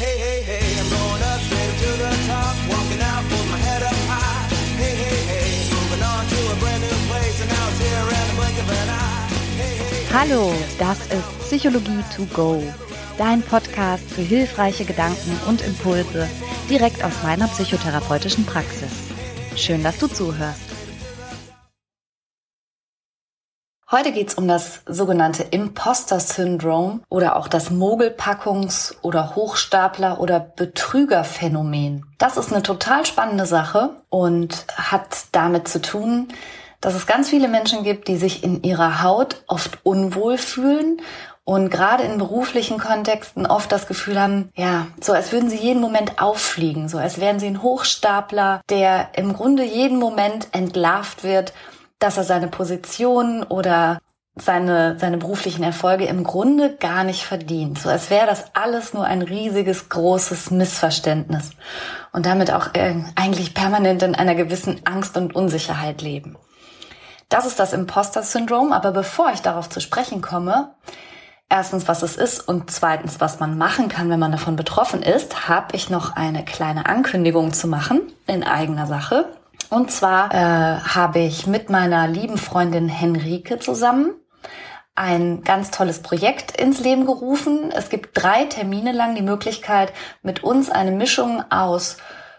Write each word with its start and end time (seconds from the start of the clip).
Hey, 0.00 0.16
hey, 0.16 0.40
hey, 0.40 0.80
I'm 0.80 0.88
going 0.88 1.22
up 1.28 1.40
straight 1.42 1.76
to 1.76 1.90
the 2.00 2.08
top, 2.26 2.56
walking 2.72 3.02
out 3.02 3.22
with 3.28 3.50
my 3.50 3.58
head 3.58 3.82
up 3.82 3.92
high. 4.08 4.48
Hey, 4.80 4.96
hey, 4.96 5.20
hey, 5.28 5.68
moving 5.76 6.02
on 6.02 6.24
to 6.24 6.38
a 6.52 6.56
brand 6.56 6.80
new 6.80 6.96
place, 7.10 7.36
and 7.42 7.50
now 7.50 7.68
it's 7.68 7.80
here 7.84 8.08
in 8.08 8.24
the 8.28 8.36
blink 8.40 8.56
of 8.62 8.70
an 8.80 8.88
eye. 8.88 9.28
Hallo, 10.10 10.54
das 10.78 11.00
ist 11.12 11.28
Psychologie 11.44 12.02
to 12.16 12.24
go, 12.32 12.62
dein 13.18 13.42
Podcast 13.42 14.10
für 14.10 14.22
hilfreiche 14.22 14.86
Gedanken 14.86 15.38
und 15.46 15.60
Impulse 15.60 16.26
direkt 16.70 17.04
aus 17.04 17.12
meiner 17.22 17.48
psychotherapeutischen 17.48 18.46
Praxis. 18.46 18.88
Schön, 19.54 19.82
dass 19.82 19.98
du 19.98 20.06
zuhörst. 20.06 20.69
Heute 23.92 24.12
geht's 24.12 24.34
um 24.34 24.46
das 24.46 24.82
sogenannte 24.86 25.42
Imposter-Syndrom 25.42 27.02
oder 27.08 27.34
auch 27.34 27.48
das 27.48 27.72
Mogelpackungs- 27.72 28.94
oder 29.02 29.34
Hochstapler- 29.34 30.20
oder 30.20 30.38
Betrügerphänomen. 30.38 32.06
Das 32.16 32.36
ist 32.36 32.52
eine 32.52 32.62
total 32.62 33.04
spannende 33.04 33.46
Sache 33.46 33.96
und 34.08 34.64
hat 34.76 35.24
damit 35.32 35.66
zu 35.66 35.82
tun, 35.82 36.28
dass 36.80 36.94
es 36.94 37.08
ganz 37.08 37.30
viele 37.30 37.48
Menschen 37.48 37.82
gibt, 37.82 38.06
die 38.06 38.16
sich 38.16 38.44
in 38.44 38.62
ihrer 38.62 39.02
Haut 39.02 39.42
oft 39.48 39.80
unwohl 39.82 40.38
fühlen 40.38 41.02
und 41.42 41.68
gerade 41.68 42.04
in 42.04 42.18
beruflichen 42.18 42.78
Kontexten 42.78 43.44
oft 43.44 43.72
das 43.72 43.88
Gefühl 43.88 44.20
haben, 44.20 44.50
ja, 44.54 44.86
so 45.00 45.12
als 45.12 45.32
würden 45.32 45.50
sie 45.50 45.56
jeden 45.56 45.80
Moment 45.80 46.22
auffliegen, 46.22 46.88
so 46.88 46.98
als 46.98 47.20
wären 47.20 47.40
sie 47.40 47.48
ein 47.48 47.60
Hochstapler, 47.60 48.60
der 48.70 49.08
im 49.16 49.32
Grunde 49.32 49.64
jeden 49.64 49.98
Moment 49.98 50.46
entlarvt 50.52 51.24
wird 51.24 51.52
dass 52.00 52.16
er 52.16 52.24
seine 52.24 52.48
Position 52.48 53.44
oder 53.44 54.00
seine, 54.36 54.98
seine 54.98 55.18
beruflichen 55.18 55.62
Erfolge 55.62 56.06
im 56.06 56.24
Grunde 56.24 56.76
gar 56.76 57.04
nicht 57.04 57.24
verdient. 57.24 57.78
So 57.78 57.88
als 57.88 58.10
wäre 58.10 58.26
das 58.26 58.44
alles 58.54 58.94
nur 58.94 59.04
ein 59.04 59.22
riesiges, 59.22 59.88
großes 59.88 60.50
Missverständnis 60.50 61.50
und 62.12 62.26
damit 62.26 62.52
auch 62.52 62.74
äh, 62.74 62.94
eigentlich 63.16 63.54
permanent 63.54 64.02
in 64.02 64.14
einer 64.14 64.34
gewissen 64.34 64.80
Angst 64.84 65.16
und 65.16 65.34
Unsicherheit 65.34 66.02
leben. 66.02 66.36
Das 67.28 67.46
ist 67.46 67.60
das 67.60 67.72
Imposter-Syndrom, 67.72 68.72
aber 68.72 68.90
bevor 68.90 69.30
ich 69.32 69.40
darauf 69.40 69.68
zu 69.68 69.80
sprechen 69.80 70.20
komme, 70.20 70.74
erstens, 71.48 71.86
was 71.86 72.02
es 72.02 72.16
ist 72.16 72.40
und 72.48 72.70
zweitens, 72.70 73.20
was 73.20 73.38
man 73.38 73.56
machen 73.56 73.88
kann, 73.88 74.10
wenn 74.10 74.18
man 74.18 74.32
davon 74.32 74.56
betroffen 74.56 75.02
ist, 75.02 75.48
habe 75.48 75.76
ich 75.76 75.90
noch 75.90 76.16
eine 76.16 76.44
kleine 76.44 76.86
Ankündigung 76.86 77.52
zu 77.52 77.68
machen 77.68 78.00
in 78.26 78.42
eigener 78.42 78.86
Sache. 78.86 79.28
Und 79.70 79.92
zwar 79.92 80.34
äh, 80.34 80.80
habe 80.80 81.20
ich 81.20 81.46
mit 81.46 81.70
meiner 81.70 82.08
lieben 82.08 82.38
Freundin 82.38 82.88
Henrike 82.88 83.60
zusammen 83.60 84.14
ein 84.96 85.42
ganz 85.44 85.70
tolles 85.70 86.02
Projekt 86.02 86.60
ins 86.60 86.80
Leben 86.80 87.06
gerufen. 87.06 87.70
Es 87.72 87.88
gibt 87.88 88.10
drei 88.12 88.44
Termine 88.44 88.92
lang 88.92 89.14
die 89.14 89.22
Möglichkeit, 89.22 89.92
mit 90.22 90.42
uns 90.44 90.68
eine 90.68 90.90
Mischung 90.90 91.42
aus 91.50 91.96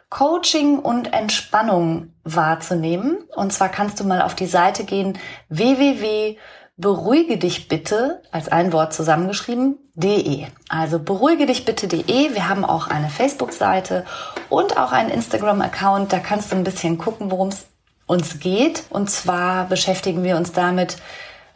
Coaching 0.10 0.78
und 0.78 1.14
Entspannung 1.14 2.14
wahrzunehmen. 2.26 3.18
Und 3.36 3.54
zwar 3.54 3.70
kannst 3.70 4.00
du 4.00 4.04
mal 4.04 4.22
auf 4.22 4.36
die 4.36 4.46
Seite 4.46 4.84
gehen 4.84 5.18
www 5.50 6.38
beruhige 6.82 7.38
dich 7.38 7.68
bitte, 7.68 8.22
als 8.32 8.50
ein 8.50 8.74
Wort 8.74 8.94
zusammengeschrieben, 8.94 9.78
de. 9.94 10.48
Also 10.68 11.00
beruhige 11.00 11.46
dich 11.46 11.64
bitte.de. 11.64 12.34
Wir 12.34 12.50
haben 12.50 12.66
auch 12.66 12.88
eine 12.88 13.10
Facebook-Seite 13.10 14.06
und 14.50 14.78
auch 14.78 14.92
einen 14.92 15.12
Instagram-Account. 15.12 16.12
Da 16.12 16.20
kannst 16.20 16.52
du 16.52 16.56
ein 16.56 16.64
bisschen 16.64 16.98
gucken, 16.98 17.32
worum 17.32 17.50
es 17.50 17.68
uns 18.08 18.40
geht. 18.40 18.84
Und 18.90 19.10
zwar 19.10 19.68
beschäftigen 19.68 20.24
wir 20.24 20.36
uns 20.36 20.52
damit, 20.52 20.98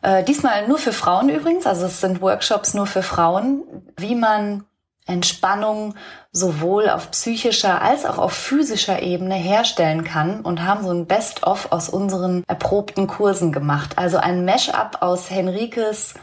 äh, 0.03 0.23
diesmal 0.23 0.68
nur 0.68 0.78
für 0.78 0.94
Frauen 0.94 1.30
übrigens, 1.30 1.66
also 1.66 1.88
es 1.88 2.00
sind 2.00 2.22
Workshops 2.22 2.76
nur 2.76 2.86
für 2.86 3.02
Frauen, 3.02 3.64
wie 3.98 4.14
man 4.14 4.64
Entspannung 5.08 5.96
sowohl 6.36 6.89
auf 6.89 7.11
psychischer 7.11 7.81
als 7.81 8.05
auch 8.05 8.17
auf 8.17 8.33
physischer 8.33 9.02
Ebene 9.02 9.36
herstellen 9.36 10.03
kann 10.03 10.41
und 10.41 10.66
haben 10.66 10.83
so 10.83 10.91
ein 10.91 11.05
Best-of 11.05 11.72
aus 11.72 11.88
unseren 11.88 12.44
erprobten 12.45 13.08
Kursen 13.08 13.53
gemacht. 13.53 13.97
Also 13.97 14.18
ein 14.18 14.44
Mash-up 14.44 14.97
aus 15.00 15.29
Henrikes 15.29 16.13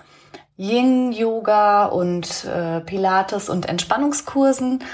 Yin-Yoga 0.58 1.86
und 1.86 2.44
äh, 2.44 2.80
Pilates 2.80 3.48
und 3.48 3.66
Entspannungskursen 3.66 4.84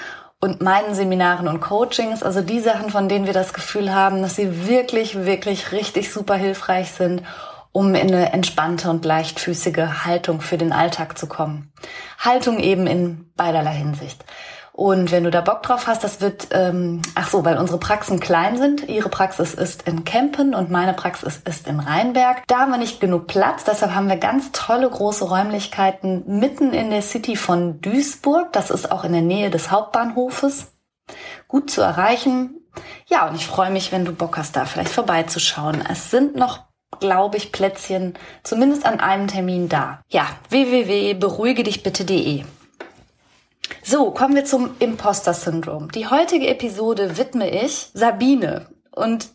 und 0.40 0.62
meinen 0.62 0.94
Seminaren 0.94 1.48
und 1.48 1.60
Coachings, 1.60 2.22
also 2.22 2.40
die 2.40 2.60
Sachen, 2.60 2.90
von 2.90 3.08
denen 3.08 3.26
wir 3.26 3.32
das 3.32 3.52
Gefühl 3.52 3.92
haben, 3.92 4.22
dass 4.22 4.36
sie 4.36 4.68
wirklich, 4.68 5.24
wirklich 5.24 5.72
richtig 5.72 6.12
super 6.12 6.36
hilfreich 6.36 6.92
sind 6.92 7.24
um 7.72 7.94
in 7.94 8.08
eine 8.08 8.32
entspannte 8.32 8.90
und 8.90 9.04
leichtfüßige 9.04 10.04
Haltung 10.04 10.40
für 10.40 10.58
den 10.58 10.72
Alltag 10.72 11.18
zu 11.18 11.28
kommen. 11.28 11.70
Haltung 12.18 12.58
eben 12.58 12.86
in 12.86 13.30
beiderlei 13.36 13.74
Hinsicht. 13.74 14.24
Und 14.78 15.10
wenn 15.10 15.24
du 15.24 15.32
da 15.32 15.40
Bock 15.40 15.64
drauf 15.64 15.88
hast, 15.88 16.04
das 16.04 16.20
wird, 16.20 16.50
ähm, 16.52 17.02
ach 17.16 17.28
so, 17.28 17.44
weil 17.44 17.58
unsere 17.58 17.80
Praxen 17.80 18.20
klein 18.20 18.56
sind. 18.58 18.88
Ihre 18.88 19.08
Praxis 19.08 19.52
ist 19.52 19.88
in 19.88 20.04
Kempen 20.04 20.54
und 20.54 20.70
meine 20.70 20.94
Praxis 20.94 21.42
ist 21.44 21.66
in 21.66 21.80
Rheinberg. 21.80 22.44
Da 22.46 22.60
haben 22.60 22.70
wir 22.70 22.78
nicht 22.78 23.00
genug 23.00 23.26
Platz, 23.26 23.64
deshalb 23.64 23.92
haben 23.92 24.08
wir 24.08 24.18
ganz 24.18 24.52
tolle 24.52 24.88
große 24.88 25.24
Räumlichkeiten 25.24 26.22
mitten 26.38 26.72
in 26.72 26.90
der 26.90 27.02
City 27.02 27.34
von 27.34 27.80
Duisburg. 27.80 28.52
Das 28.52 28.70
ist 28.70 28.92
auch 28.92 29.02
in 29.02 29.12
der 29.12 29.22
Nähe 29.22 29.50
des 29.50 29.72
Hauptbahnhofes. 29.72 30.70
Gut 31.48 31.72
zu 31.72 31.80
erreichen. 31.80 32.60
Ja, 33.08 33.26
und 33.26 33.34
ich 33.34 33.48
freue 33.48 33.72
mich, 33.72 33.90
wenn 33.90 34.04
du 34.04 34.12
Bock 34.12 34.38
hast, 34.38 34.54
da 34.54 34.64
vielleicht 34.64 34.92
vorbeizuschauen. 34.92 35.82
Es 35.90 36.12
sind 36.12 36.36
noch 36.36 36.68
glaube 37.00 37.36
ich, 37.36 37.50
Plätzchen 37.50 38.14
zumindest 38.44 38.86
an 38.86 39.00
einem 39.00 39.26
Termin 39.26 39.68
da. 39.68 40.02
Ja, 40.08 40.28
www.beruhigedichbitte.de. 40.50 42.44
So, 43.90 44.10
kommen 44.10 44.34
wir 44.34 44.44
zum 44.44 44.72
Imposter-Syndrom. 44.80 45.90
Die 45.92 46.08
heutige 46.08 46.48
Episode 46.48 47.16
widme 47.16 47.48
ich 47.48 47.88
Sabine. 47.94 48.66
Und 48.94 49.30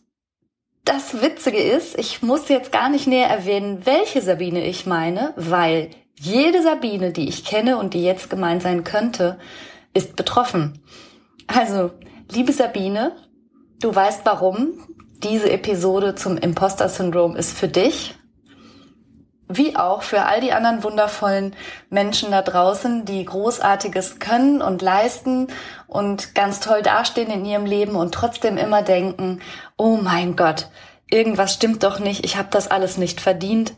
das 0.85 1.23
Witzige 1.23 1.57
ist, 1.57 1.97
ich 1.97 2.21
muss 2.21 2.49
jetzt 2.49 2.71
gar 2.71 2.87
nicht 2.89 3.07
näher 3.07 3.29
erwähnen, 3.29 3.83
welche 3.87 4.21
Sabine 4.21 4.63
ich 4.63 4.85
meine, 4.85 5.33
weil 5.37 5.89
jede 6.19 6.61
Sabine, 6.61 7.11
die 7.11 7.27
ich 7.29 7.45
kenne 7.45 7.79
und 7.79 7.95
die 7.95 8.03
jetzt 8.03 8.29
gemeint 8.29 8.61
sein 8.61 8.83
könnte, 8.83 9.39
ist 9.95 10.15
betroffen. 10.15 10.83
Also, 11.47 11.89
liebe 12.31 12.51
Sabine, 12.51 13.13
du 13.81 13.95
weißt 13.95 14.21
warum, 14.23 14.73
diese 15.23 15.49
Episode 15.49 16.13
zum 16.13 16.37
Imposter-Syndrom 16.37 17.35
ist 17.35 17.57
für 17.57 17.69
dich, 17.69 18.13
wie 19.57 19.75
auch 19.75 20.03
für 20.03 20.23
all 20.23 20.41
die 20.41 20.53
anderen 20.53 20.83
wundervollen 20.83 21.55
Menschen 21.89 22.31
da 22.31 22.41
draußen, 22.41 23.05
die 23.05 23.23
Großartiges 23.23 24.19
können 24.19 24.61
und 24.61 24.81
leisten 24.81 25.47
und 25.87 26.35
ganz 26.35 26.59
toll 26.59 26.81
dastehen 26.81 27.31
in 27.31 27.45
ihrem 27.45 27.65
Leben 27.65 27.95
und 27.95 28.13
trotzdem 28.13 28.57
immer 28.57 28.81
denken, 28.81 29.41
oh 29.77 29.97
mein 29.97 30.35
Gott, 30.35 30.69
irgendwas 31.09 31.53
stimmt 31.53 31.83
doch 31.83 31.99
nicht, 31.99 32.25
ich 32.25 32.37
habe 32.37 32.49
das 32.51 32.69
alles 32.69 32.97
nicht 32.97 33.21
verdient, 33.21 33.73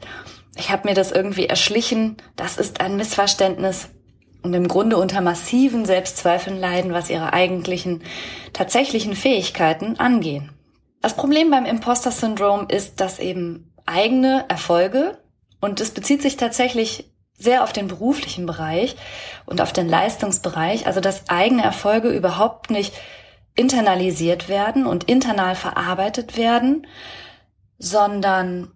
ich 0.57 0.71
habe 0.71 0.87
mir 0.87 0.95
das 0.95 1.11
irgendwie 1.11 1.47
erschlichen, 1.47 2.17
das 2.35 2.57
ist 2.57 2.81
ein 2.81 2.95
Missverständnis 2.95 3.89
und 4.41 4.53
im 4.53 4.67
Grunde 4.67 4.97
unter 4.97 5.21
massiven 5.21 5.85
Selbstzweifeln 5.85 6.59
leiden, 6.59 6.93
was 6.93 7.09
ihre 7.09 7.33
eigentlichen, 7.33 8.03
tatsächlichen 8.53 9.15
Fähigkeiten 9.15 9.99
angehen. 9.99 10.51
Das 11.01 11.15
Problem 11.15 11.51
beim 11.51 11.65
Imposter-Syndrom 11.65 12.67
ist, 12.69 13.01
dass 13.01 13.19
eben 13.19 13.71
eigene 13.85 14.45
Erfolge, 14.47 15.17
und 15.65 15.81
es 15.81 15.89
bezieht 15.91 16.21
sich 16.21 16.37
tatsächlich 16.37 17.11
sehr 17.33 17.63
auf 17.63 17.73
den 17.73 17.87
beruflichen 17.87 18.45
Bereich 18.45 18.95
und 19.47 19.59
auf 19.61 19.73
den 19.73 19.89
Leistungsbereich, 19.89 20.85
also 20.85 21.01
dass 21.01 21.27
eigene 21.27 21.63
Erfolge 21.63 22.09
überhaupt 22.09 22.69
nicht 22.69 22.93
internalisiert 23.55 24.47
werden 24.47 24.85
und 24.85 25.05
internal 25.05 25.55
verarbeitet 25.55 26.37
werden, 26.37 26.85
sondern 27.79 28.71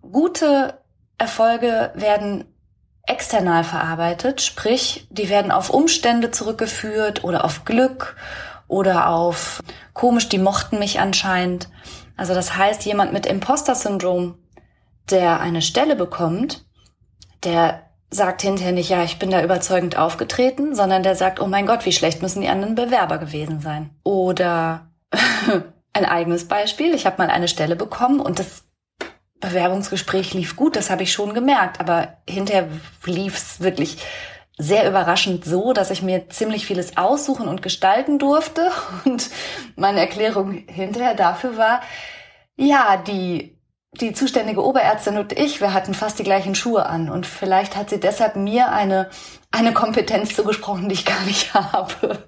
gute 0.00 0.78
Erfolge 1.18 1.90
werden 1.94 2.44
external 3.04 3.64
verarbeitet, 3.64 4.40
sprich, 4.40 5.08
die 5.10 5.28
werden 5.28 5.50
auf 5.50 5.68
Umstände 5.68 6.30
zurückgeführt 6.30 7.24
oder 7.24 7.44
auf 7.44 7.64
Glück 7.64 8.14
oder 8.68 9.08
auf 9.08 9.60
komisch, 9.94 10.28
die 10.28 10.38
mochten 10.38 10.78
mich 10.78 11.00
anscheinend. 11.00 11.68
Also 12.16 12.34
das 12.34 12.56
heißt, 12.56 12.84
jemand 12.84 13.12
mit 13.12 13.26
Imposter-Syndrom, 13.26 14.38
der 15.10 15.40
eine 15.40 15.62
Stelle 15.62 15.96
bekommt, 15.96 16.64
der 17.44 17.82
sagt 18.10 18.42
hinterher 18.42 18.72
nicht, 18.72 18.90
ja, 18.90 19.02
ich 19.02 19.18
bin 19.18 19.30
da 19.30 19.42
überzeugend 19.42 19.96
aufgetreten, 19.96 20.74
sondern 20.74 21.02
der 21.02 21.16
sagt, 21.16 21.40
oh 21.40 21.46
mein 21.46 21.66
Gott, 21.66 21.86
wie 21.86 21.92
schlecht 21.92 22.20
müssen 22.20 22.42
die 22.42 22.48
anderen 22.48 22.74
Bewerber 22.74 23.18
gewesen 23.18 23.60
sein. 23.60 23.90
Oder 24.04 24.90
ein 25.92 26.04
eigenes 26.04 26.46
Beispiel, 26.46 26.94
ich 26.94 27.06
habe 27.06 27.18
mal 27.18 27.30
eine 27.30 27.48
Stelle 27.48 27.74
bekommen 27.74 28.20
und 28.20 28.38
das 28.38 28.64
Bewerbungsgespräch 29.40 30.34
lief 30.34 30.56
gut, 30.56 30.76
das 30.76 30.90
habe 30.90 31.02
ich 31.02 31.12
schon 31.12 31.34
gemerkt, 31.34 31.80
aber 31.80 32.18
hinterher 32.28 32.68
lief 33.04 33.36
es 33.36 33.60
wirklich 33.60 33.98
sehr 34.58 34.88
überraschend 34.88 35.44
so, 35.44 35.72
dass 35.72 35.90
ich 35.90 36.02
mir 36.02 36.28
ziemlich 36.28 36.66
vieles 36.66 36.96
aussuchen 36.96 37.48
und 37.48 37.62
gestalten 37.62 38.18
durfte. 38.18 38.70
Und 39.04 39.30
meine 39.76 40.00
Erklärung 40.00 40.52
hinterher 40.52 41.14
dafür 41.14 41.56
war, 41.56 41.80
ja, 42.56 42.96
die 42.98 43.58
die 44.00 44.14
zuständige 44.14 44.64
Oberärztin 44.64 45.18
und 45.18 45.32
ich, 45.32 45.60
wir 45.60 45.74
hatten 45.74 45.92
fast 45.92 46.18
die 46.18 46.24
gleichen 46.24 46.54
Schuhe 46.54 46.86
an 46.86 47.10
und 47.10 47.26
vielleicht 47.26 47.76
hat 47.76 47.90
sie 47.90 48.00
deshalb 48.00 48.36
mir 48.36 48.72
eine, 48.72 49.10
eine 49.50 49.74
Kompetenz 49.74 50.34
zugesprochen, 50.34 50.88
die 50.88 50.94
ich 50.94 51.04
gar 51.04 51.20
nicht 51.22 51.52
habe. 51.54 52.24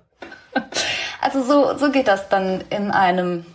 Also 1.21 1.43
so, 1.43 1.77
so 1.79 1.91
geht 1.91 2.07
das 2.07 2.29
dann 2.29 2.63
in 2.69 2.91
einem, 2.91 3.47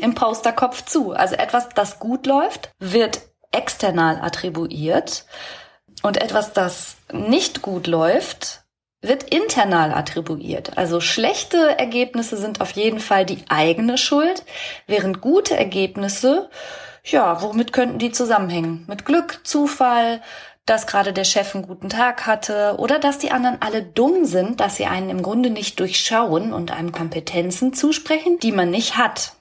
im 0.00 0.14
Posterkopf 0.14 0.84
zu. 0.86 1.12
Also 1.12 1.36
etwas, 1.36 1.68
das 1.68 1.98
gut 1.98 2.26
läuft, 2.26 2.70
wird 2.78 3.20
external 3.52 4.18
attribuiert 4.20 5.26
und 6.02 6.16
etwas, 6.16 6.52
das 6.54 6.96
nicht 7.12 7.60
gut 7.60 7.86
läuft, 7.86 8.62
wird 9.02 9.22
internal 9.24 9.92
attribuiert. 9.92 10.78
Also 10.78 11.00
schlechte 11.00 11.78
Ergebnisse 11.78 12.38
sind 12.38 12.62
auf 12.62 12.72
jeden 12.72 12.98
Fall 12.98 13.26
die 13.26 13.44
eigene 13.50 13.98
Schuld, 13.98 14.42
während 14.86 15.20
gute 15.20 15.56
Ergebnisse, 15.56 16.50
ja, 17.06 17.40
womit 17.42 17.72
könnten 17.72 17.98
die 17.98 18.12
zusammenhängen? 18.12 18.84
Mit 18.88 19.04
Glück, 19.04 19.40
Zufall, 19.44 20.20
dass 20.66 20.86
gerade 20.86 21.12
der 21.12 21.24
Chef 21.24 21.54
einen 21.54 21.66
guten 21.66 21.88
Tag 21.88 22.26
hatte 22.26 22.74
oder 22.78 22.98
dass 22.98 23.18
die 23.18 23.30
anderen 23.30 23.58
alle 23.60 23.82
dumm 23.82 24.24
sind, 24.24 24.60
dass 24.60 24.76
sie 24.76 24.86
einen 24.86 25.10
im 25.10 25.22
Grunde 25.22 25.50
nicht 25.50 25.78
durchschauen 25.78 26.52
und 26.52 26.72
einem 26.72 26.92
Kompetenzen 26.92 27.72
zusprechen, 27.72 28.38
die 28.40 28.52
man 28.52 28.70
nicht 28.70 28.96
hat. 28.96 29.32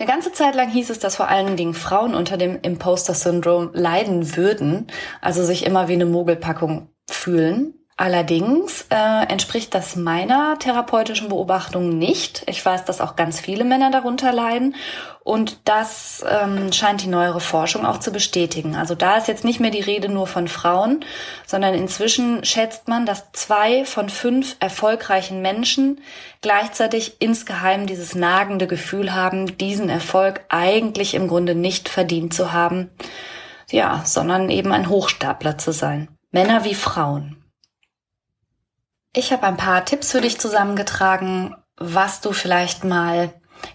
Eine 0.00 0.08
ganze 0.08 0.32
Zeit 0.32 0.54
lang 0.54 0.70
hieß 0.70 0.90
es, 0.90 1.00
dass 1.00 1.16
vor 1.16 1.28
allen 1.28 1.56
Dingen 1.56 1.74
Frauen 1.74 2.14
unter 2.14 2.36
dem 2.36 2.60
Imposter-Syndrom 2.62 3.70
leiden 3.72 4.36
würden, 4.36 4.86
also 5.20 5.42
sich 5.42 5.66
immer 5.66 5.88
wie 5.88 5.94
eine 5.94 6.06
Mogelpackung 6.06 6.92
fühlen. 7.10 7.74
Allerdings 8.00 8.86
äh, 8.90 9.26
entspricht 9.26 9.74
das 9.74 9.96
meiner 9.96 10.56
therapeutischen 10.60 11.30
Beobachtung 11.30 11.98
nicht. 11.98 12.44
Ich 12.46 12.64
weiß, 12.64 12.84
dass 12.84 13.00
auch 13.00 13.16
ganz 13.16 13.40
viele 13.40 13.64
Männer 13.64 13.90
darunter 13.90 14.32
leiden 14.32 14.76
und 15.24 15.58
das 15.64 16.24
ähm, 16.30 16.72
scheint 16.72 17.02
die 17.02 17.08
neuere 17.08 17.40
Forschung 17.40 17.84
auch 17.84 17.98
zu 17.98 18.12
bestätigen. 18.12 18.76
Also 18.76 18.94
da 18.94 19.16
ist 19.16 19.26
jetzt 19.26 19.44
nicht 19.44 19.58
mehr 19.58 19.72
die 19.72 19.80
Rede 19.80 20.08
nur 20.08 20.28
von 20.28 20.46
Frauen, 20.46 21.04
sondern 21.44 21.74
inzwischen 21.74 22.44
schätzt 22.44 22.86
man, 22.86 23.04
dass 23.04 23.32
zwei 23.32 23.84
von 23.84 24.10
fünf 24.10 24.54
erfolgreichen 24.60 25.42
Menschen 25.42 26.00
gleichzeitig 26.40 27.16
insgeheim 27.18 27.88
dieses 27.88 28.14
nagende 28.14 28.68
Gefühl 28.68 29.12
haben, 29.12 29.58
diesen 29.58 29.88
Erfolg 29.88 30.42
eigentlich 30.50 31.14
im 31.14 31.26
Grunde 31.26 31.56
nicht 31.56 31.88
verdient 31.88 32.32
zu 32.32 32.52
haben. 32.52 32.90
Ja, 33.72 34.02
sondern 34.04 34.50
eben 34.50 34.70
ein 34.70 34.88
Hochstapler 34.88 35.58
zu 35.58 35.72
sein. 35.72 36.06
Männer 36.30 36.62
wie 36.62 36.76
Frauen. 36.76 37.34
Ich 39.18 39.32
habe 39.32 39.48
ein 39.48 39.56
paar 39.56 39.84
Tipps 39.84 40.12
für 40.12 40.20
dich 40.20 40.38
zusammengetragen, 40.38 41.56
was 41.76 42.20
du 42.20 42.30
vielleicht 42.30 42.84
mal 42.84 43.30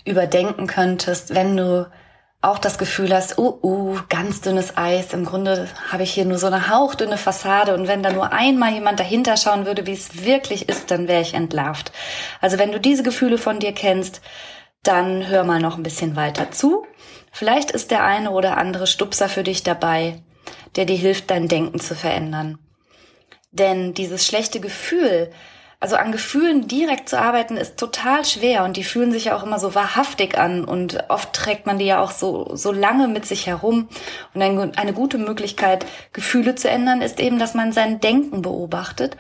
überdenken 0.06 0.68
könntest, 0.68 1.36
wenn 1.36 1.58
du 1.58 1.92
auch 2.40 2.60
das 2.60 2.78
Gefühl 2.78 3.14
hast, 3.14 3.38
uh, 3.38 3.60
uh, 3.62 3.98
ganz 4.08 4.40
dünnes 4.40 4.78
Eis. 4.78 5.14
Im 5.14 5.26
Grunde 5.26 5.68
habe 5.92 6.04
ich 6.04 6.14
hier 6.14 6.24
nur 6.24 6.38
so 6.38 6.48
eine 6.48 6.70
hauchdünne 6.70 7.18
Fassade 7.18 7.74
und 7.74 7.90
wenn 7.90 8.02
da 8.02 8.14
nur 8.14 8.32
einmal 8.32 8.72
jemand 8.72 9.02
dahinter 9.02 9.36
schauen 9.36 9.66
würde, 9.66 9.86
wie 9.86 9.92
es 9.92 10.24
wirklich 10.24 10.70
ist, 10.70 10.92
dann 10.92 11.10
wäre 11.10 11.22
ich 11.22 11.34
entlarvt. 11.34 11.92
Also 12.40 12.58
wenn 12.58 12.72
du 12.72 12.80
diese 12.80 13.04
Gefühle 13.04 13.38
von 13.38 13.60
dir 13.60 13.74
kennst, 13.74 14.22
dann 14.82 15.28
hör 15.28 15.44
mal 15.44 15.60
noch 15.60 15.76
ein 15.76 15.84
bisschen 15.84 16.16
weiter 16.16 16.52
zu. 16.52 16.86
Vielleicht 17.34 17.70
ist 17.72 17.92
der 17.92 18.06
eine 18.06 18.32
oder 18.32 18.56
andere 18.56 18.88
Stupser 18.88 19.28
für 19.28 19.44
dich 19.44 19.62
dabei, 19.62 20.24
der 20.78 20.86
dir 20.86 20.96
hilft, 20.96 21.32
dein 21.32 21.50
Denken 21.50 21.82
zu 21.82 21.96
verändern. 21.96 22.63
Denn 23.54 23.94
dieses 23.94 24.26
schlechte 24.26 24.60
Gefühl, 24.60 25.32
also 25.80 25.96
an 25.96 26.12
Gefühlen 26.12 26.68
direkt 26.68 27.08
zu 27.08 27.20
arbeiten, 27.20 27.56
ist 27.56 27.78
total 27.78 28.26
schwer 28.26 28.64
und 28.64 28.78
die 28.78 28.84
fühlen 28.84 29.12
sich 29.12 29.26
ja 29.26 29.36
auch 29.36 29.44
immer 29.44 29.60
so 29.60 29.76
wahrhaftig 29.76 30.38
an 30.38 30.64
und 30.64 31.10
oft 31.10 31.34
trägt 31.34 31.66
man 31.66 31.78
die 31.78 31.86
ja 31.86 32.02
auch 32.02 32.12
so, 32.12 32.56
so 32.56 32.72
lange 32.72 33.08
mit 33.08 33.26
sich 33.26 33.48
herum. 33.48 33.90
Und 34.34 34.42
eine, 34.42 34.94
gute 34.94 35.18
Möglichkeit, 35.18 35.86
Gefühle 36.14 36.56
zu 36.56 36.70
ändern, 36.70 37.02
ist 37.02 37.20
eben, 37.20 37.38
dass 37.38 37.54
man 37.54 37.74
sein 37.74 38.00
Denken 38.00 38.42
beobachtet 38.42 39.18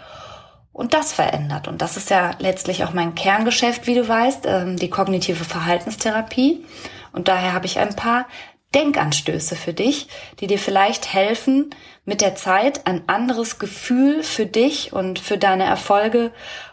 und 0.71 0.93
das 0.93 1.13
verändert. 1.13 1.67
Und 1.67 1.81
das 1.81 1.95
ist 1.95 2.09
ja 2.09 2.31
letztlich 2.39 2.85
auch 2.85 2.93
mein 2.93 3.13
Kerngeschäft, 3.13 3.85
wie 3.85 3.95
du 3.95 4.07
weißt, 4.07 4.45
ähm, 4.47 4.77
die 4.77 4.89
kognitive 4.89 5.43
Verhaltenstherapie. 5.43 6.65
Und 7.11 7.27
daher 7.27 7.53
habe 7.53 7.67
ich 7.67 7.77
ein 7.77 7.95
paar 7.95 8.25
Denkanstöße 8.73 9.55
für 9.55 9.73
dich, 9.73 10.07
die 10.39 10.47
dir 10.47 10.59
vielleicht 10.59 11.13
helfen, 11.13 11.73
mit 12.05 12.21
der 12.21 12.35
Zeit 12.35 12.85
ein 12.87 13.07
anderes 13.07 13.59
Gefühl 13.59 14.23
für 14.23 14.45
dich 14.45 14.93
und 14.93 15.19
für 15.19 15.37
deine 15.37 15.63
Erfolge 15.63 16.31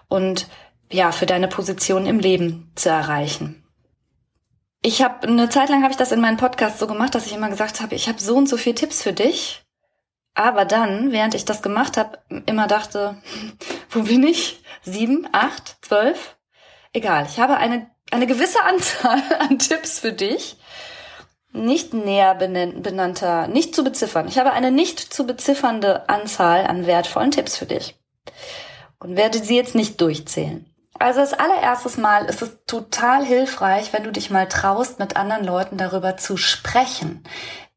und 0.08 0.48
ja, 0.90 1.12
für 1.12 1.26
deine 1.26 1.48
Position 1.48 2.06
im 2.06 2.18
Leben 2.18 2.72
zu 2.74 2.88
erreichen. 2.88 3.64
Ich 4.82 5.02
habe 5.02 5.28
eine 5.28 5.48
Zeit 5.50 5.68
lang 5.68 5.82
habe 5.82 5.92
ich 5.92 5.98
das 5.98 6.10
in 6.10 6.20
meinem 6.20 6.38
Podcast 6.38 6.78
so 6.78 6.86
gemacht, 6.86 7.14
dass 7.14 7.26
ich 7.26 7.34
immer 7.34 7.50
gesagt 7.50 7.80
habe, 7.80 7.94
ich 7.94 8.08
habe 8.08 8.18
so 8.18 8.34
und 8.36 8.48
so 8.48 8.56
viele 8.56 8.74
Tipps 8.74 9.02
für 9.02 9.12
dich. 9.12 9.62
Aber 10.34 10.64
dann, 10.64 11.12
während 11.12 11.34
ich 11.34 11.44
das 11.44 11.60
gemacht 11.60 11.96
habe, 11.96 12.18
immer 12.46 12.66
dachte, 12.66 13.20
wo 13.90 14.02
bin 14.02 14.22
ich? 14.22 14.62
Sieben, 14.82 15.28
acht, 15.32 15.76
zwölf? 15.82 16.36
Egal. 16.92 17.26
Ich 17.30 17.38
habe 17.38 17.58
eine, 17.58 17.90
eine 18.10 18.26
gewisse 18.26 18.62
Anzahl 18.64 19.22
an 19.38 19.58
Tipps 19.58 20.00
für 20.00 20.12
dich 20.12 20.56
nicht 21.52 21.94
näher 21.94 22.34
benannter, 22.34 23.48
nicht 23.48 23.74
zu 23.74 23.82
beziffern. 23.82 24.28
Ich 24.28 24.38
habe 24.38 24.52
eine 24.52 24.70
nicht 24.70 25.00
zu 25.00 25.26
beziffernde 25.26 26.08
Anzahl 26.08 26.66
an 26.66 26.86
wertvollen 26.86 27.32
Tipps 27.32 27.56
für 27.56 27.66
dich 27.66 27.96
und 28.98 29.16
werde 29.16 29.38
sie 29.38 29.56
jetzt 29.56 29.74
nicht 29.74 30.00
durchzählen. 30.00 30.66
Also 30.98 31.20
das 31.20 31.32
allererstes 31.32 31.96
Mal 31.96 32.26
ist 32.26 32.42
es 32.42 32.58
total 32.66 33.24
hilfreich, 33.24 33.92
wenn 33.92 34.04
du 34.04 34.12
dich 34.12 34.30
mal 34.30 34.46
traust, 34.46 34.98
mit 34.98 35.16
anderen 35.16 35.44
Leuten 35.44 35.78
darüber 35.78 36.16
zu 36.18 36.36
sprechen. 36.36 37.24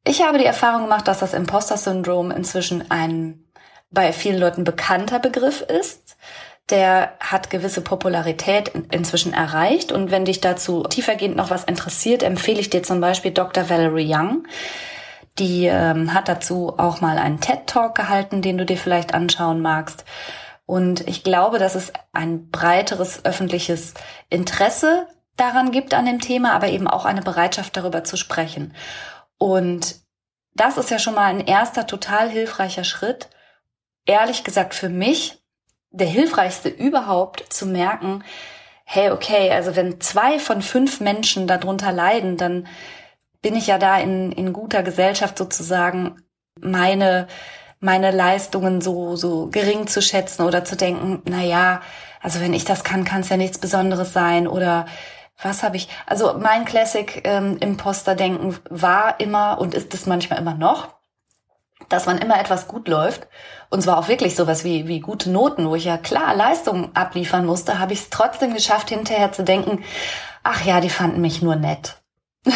Ich 0.06 0.22
habe 0.22 0.38
die 0.38 0.46
Erfahrung 0.46 0.84
gemacht, 0.84 1.08
dass 1.08 1.20
das 1.20 1.34
Imposter-Syndrom 1.34 2.32
inzwischen 2.32 2.92
ein 2.92 3.46
bei 3.90 4.12
vielen 4.12 4.40
Leuten 4.40 4.64
bekannter 4.64 5.20
Begriff 5.20 5.62
ist 5.62 6.18
der 6.74 7.14
hat 7.20 7.52
gewisse 7.52 7.82
Popularität 7.82 8.70
inzwischen 8.90 9.32
erreicht. 9.32 9.92
Und 9.92 10.10
wenn 10.10 10.26
dich 10.26 10.42
dazu 10.42 10.82
tiefergehend 10.82 11.36
noch 11.36 11.52
was 11.52 11.66
interessiert, 11.66 12.24
empfehle 12.24 12.60
ich 12.60 12.72
dir 12.72 12.82
zum 12.82 13.00
Beispiel 13.00 13.30
Dr. 13.30 13.70
Valerie 13.70 14.12
Young. 14.12 14.48
Die 15.38 15.68
ähm, 15.68 16.16
hat 16.16 16.28
dazu 16.28 16.74
auch 16.80 17.00
mal 17.00 17.20
einen 17.20 17.40
TED-Talk 17.40 17.94
gehalten, 17.94 18.42
den 18.42 18.58
du 18.58 18.66
dir 18.66 18.78
vielleicht 18.78 19.14
anschauen 19.14 19.62
magst. 19.62 20.04
Und 20.66 21.08
ich 21.08 21.24
glaube, 21.24 21.60
dass 21.60 21.76
es 21.76 21.94
ein 22.12 22.50
breiteres 22.50 23.24
öffentliches 23.24 23.94
Interesse 24.32 25.06
daran 25.38 25.72
gibt 25.72 25.94
an 25.94 26.08
dem 26.08 26.22
Thema, 26.22 26.54
aber 26.54 26.70
eben 26.70 26.88
auch 26.88 27.06
eine 27.06 27.22
Bereitschaft 27.22 27.78
darüber 27.78 28.04
zu 28.04 28.18
sprechen. 28.18 28.74
Und 29.38 29.98
das 30.56 30.80
ist 30.80 30.90
ja 30.90 30.98
schon 30.98 31.14
mal 31.14 31.26
ein 31.26 31.46
erster 31.46 31.86
total 31.86 32.32
hilfreicher 32.32 32.84
Schritt. 32.84 33.30
Ehrlich 34.08 34.44
gesagt 34.44 34.74
für 34.74 34.90
mich 34.90 35.43
der 35.94 36.08
hilfreichste 36.08 36.70
überhaupt 36.70 37.46
zu 37.54 37.66
merken, 37.66 38.24
hey, 38.84 39.12
okay, 39.12 39.52
also 39.52 39.76
wenn 39.76 40.02
zwei 40.02 40.40
von 40.40 40.62
fünf 40.62 41.00
Menschen 41.00 41.48
darunter 41.48 41.92
leiden, 41.92 42.36
dann 42.36 42.68
bin 43.42 43.56
ich 43.56 43.68
ja 43.68 43.78
da 43.78 43.98
in, 44.00 44.32
in 44.32 44.54
guter 44.54 44.84
Gesellschaft 44.84 45.38
sozusagen 45.38 46.22
meine, 46.60 47.28
meine 47.80 48.12
Leistungen 48.12 48.82
so, 48.82 49.16
so 49.16 49.48
gering 49.48 49.88
zu 49.88 50.02
schätzen 50.02 50.44
oder 50.44 50.66
zu 50.66 50.76
denken, 50.76 51.22
na 51.26 51.44
ja, 51.44 51.82
also 52.22 52.42
wenn 52.42 52.54
ich 52.54 52.66
das 52.66 52.84
kann, 52.84 53.04
kann 53.04 53.22
es 53.22 53.30
ja 53.30 53.38
nichts 53.38 53.58
Besonderes 53.58 54.14
sein 54.14 54.48
oder 54.48 54.86
was 55.42 55.64
habe 55.64 55.78
ich? 55.78 55.90
Also 56.06 56.38
mein 56.40 56.66
Classic 56.66 57.22
ähm, 57.26 57.58
Imposter-Denken 57.58 58.58
war 58.70 59.20
immer 59.20 59.60
und 59.60 59.74
ist 59.74 59.94
es 59.94 60.06
manchmal 60.06 60.40
immer 60.40 60.56
noch, 60.56 60.90
dass 61.90 62.06
man 62.06 62.18
immer 62.18 62.40
etwas 62.40 62.68
gut 62.68 62.88
läuft. 62.88 63.28
Und 63.70 63.82
zwar 63.82 63.98
auch 63.98 64.08
wirklich 64.08 64.36
sowas 64.36 64.64
wie, 64.64 64.88
wie 64.88 65.00
gute 65.00 65.30
Noten, 65.30 65.68
wo 65.68 65.76
ich 65.76 65.86
ja 65.86 65.98
klar 65.98 66.36
Leistungen 66.36 66.96
abliefern 66.96 67.46
musste, 67.46 67.80
habe 67.80 67.94
ich 67.94 68.00
es 68.00 68.10
trotzdem 68.10 68.54
geschafft, 68.54 68.90
hinterher 68.90 69.32
zu 69.32 69.44
denken, 69.44 69.84
ach 70.44 70.64
ja, 70.64 70.82
die 70.82 70.90
fanden 70.90 71.22
mich 71.22 71.42
nur 71.42 71.56
nett. 71.56 72.02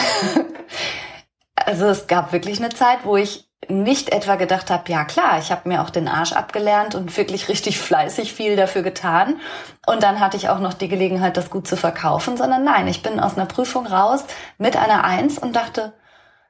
also 1.56 1.88
es 1.88 2.08
gab 2.08 2.34
wirklich 2.34 2.60
eine 2.60 2.70
Zeit, 2.70 3.00
wo 3.04 3.18
ich 3.18 3.48
nicht 3.70 4.14
etwa 4.14 4.36
gedacht 4.36 4.70
habe, 4.70 4.92
ja 4.92 5.04
klar, 5.04 5.40
ich 5.40 5.52
habe 5.52 5.68
mir 5.68 5.82
auch 5.82 5.90
den 5.90 6.08
Arsch 6.08 6.32
abgelernt 6.32 6.96
und 6.96 7.16
wirklich 7.18 7.50
richtig 7.50 7.80
fleißig 7.80 8.34
viel 8.34 8.56
dafür 8.56 8.84
getan. 8.84 9.40
Und 9.86 10.04
dann 10.04 10.20
hatte 10.20 10.38
ich 10.38 10.50
auch 10.50 10.60
noch 10.60 10.74
die 10.74 10.88
Gelegenheit, 10.88 11.38
das 11.38 11.50
gut 11.50 11.68
zu 11.68 11.76
verkaufen, 11.76 12.38
sondern 12.38 12.64
nein, 12.64 12.88
ich 12.88 13.02
bin 13.02 13.20
aus 13.20 13.36
einer 13.36 13.46
Prüfung 13.46 13.88
raus 13.88 14.24
mit 14.58 14.78
einer 14.78 15.04
Eins 15.04 15.38
und 15.38 15.56
dachte, 15.56 15.94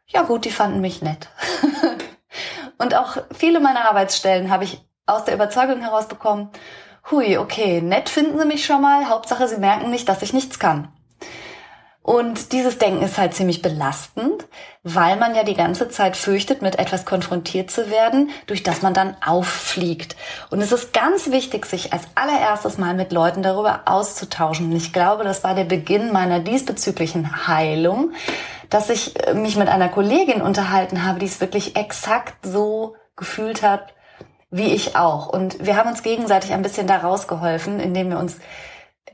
ja 0.06 0.22
gut, 0.22 0.46
die 0.46 0.52
fanden 0.52 0.82
mich 0.82 1.02
nett. 1.02 1.30
Und 2.78 2.96
auch 2.96 3.18
viele 3.36 3.60
meiner 3.60 3.90
Arbeitsstellen 3.90 4.52
habe 4.52 4.64
ich 4.64 4.82
aus 5.06 5.26
der 5.26 5.36
Überzeugung 5.36 5.82
herausbekommen, 5.82 6.50
hui, 7.10 7.38
okay, 7.38 7.82
nett 7.82 8.10
finden 8.10 8.38
sie 8.38 8.46
mich 8.46 8.66
schon 8.66 8.82
mal, 8.82 9.10
Hauptsache 9.10 9.48
sie 9.48 9.58
merken 9.58 9.90
nicht, 9.90 10.10
dass 10.10 10.22
ich 10.22 10.34
nichts 10.34 10.60
kann. 10.60 10.90
Und 12.08 12.54
dieses 12.54 12.78
Denken 12.78 13.04
ist 13.04 13.18
halt 13.18 13.34
ziemlich 13.34 13.62
belastend, 13.62 14.46
weil 14.82 15.18
man 15.18 15.36
ja 15.36 15.44
die 15.44 15.56
ganze 15.56 15.90
Zeit 15.90 16.16
fürchtet, 16.16 16.62
mit 16.62 16.80
etwas 16.80 17.04
konfrontiert 17.04 17.70
zu 17.70 17.92
werden, 17.92 18.30
durch 18.46 18.64
das 18.64 18.82
man 18.82 18.94
dann 18.94 19.18
auffliegt. 19.26 20.16
Und 20.50 20.62
es 20.62 20.72
ist 20.72 20.94
ganz 20.94 21.32
wichtig, 21.32 21.66
sich 21.66 21.92
als 21.92 22.04
allererstes 22.16 22.78
mal 22.78 22.94
mit 22.94 23.12
Leuten 23.12 23.44
darüber 23.44 23.82
auszutauschen. 23.84 24.72
Und 24.72 24.78
ich 24.78 24.94
glaube, 24.94 25.26
das 25.26 25.44
war 25.44 25.54
der 25.54 25.66
Beginn 25.66 26.14
meiner 26.14 26.40
diesbezüglichen 26.40 27.46
Heilung, 27.46 28.14
dass 28.70 28.90
ich 28.90 29.28
äh, 29.28 29.34
mich 29.34 29.56
mit 29.56 29.70
einer 29.70 29.90
Kollegin 29.90 30.42
unterhalten 30.42 31.04
habe, 31.04 31.20
die 31.20 31.26
es 31.26 31.42
wirklich 31.42 31.76
exakt 31.76 32.46
so 32.46 32.96
gefühlt 33.16 33.62
hat, 33.62 33.94
wie 34.50 34.74
ich 34.74 34.96
auch. 34.96 35.28
Und 35.28 35.66
wir 35.66 35.76
haben 35.76 35.90
uns 35.90 36.04
gegenseitig 36.04 36.54
ein 36.54 36.62
bisschen 36.62 36.88
da 36.88 36.98
rausgeholfen, 36.98 37.80
indem 37.80 38.10
wir 38.10 38.20
uns 38.20 38.38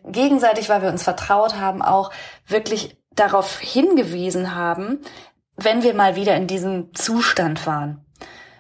gegenseitig, 0.06 0.70
weil 0.70 0.82
wir 0.82 0.90
uns 0.90 1.04
vertraut 1.04 1.60
haben, 1.60 1.82
auch 1.82 2.12
wirklich 2.48 2.98
darauf 3.16 3.60
hingewiesen 3.60 4.56
haben, 4.56 5.00
wenn 5.56 5.84
wir 5.84 5.94
mal 5.94 6.16
wieder 6.16 6.36
in 6.36 6.48
diesem 6.48 6.94
Zustand 6.94 7.66
waren. 7.66 8.04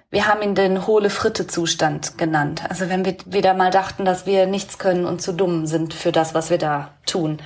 Wir 0.09 0.27
haben 0.27 0.43
ihn 0.43 0.53
den 0.53 0.85
hohle 0.85 1.09
Fritte 1.09 1.47
Zustand 1.47 2.19
genannt. 2.19 2.63
Also 2.69 2.88
wenn 2.88 3.03
wir 3.03 3.17
wieder 3.25 3.55
mal 3.55 3.71
dachten, 3.71 4.05
dass 4.05 4.27
wir 4.27 4.45
nichts 4.45 4.77
können 4.77 5.05
und 5.05 5.23
zu 5.23 5.33
dumm 5.33 5.65
sind 5.65 5.93
für 5.93 6.12
das, 6.12 6.35
was 6.35 6.51
wir 6.51 6.59
da 6.59 6.91
tun. 7.07 7.41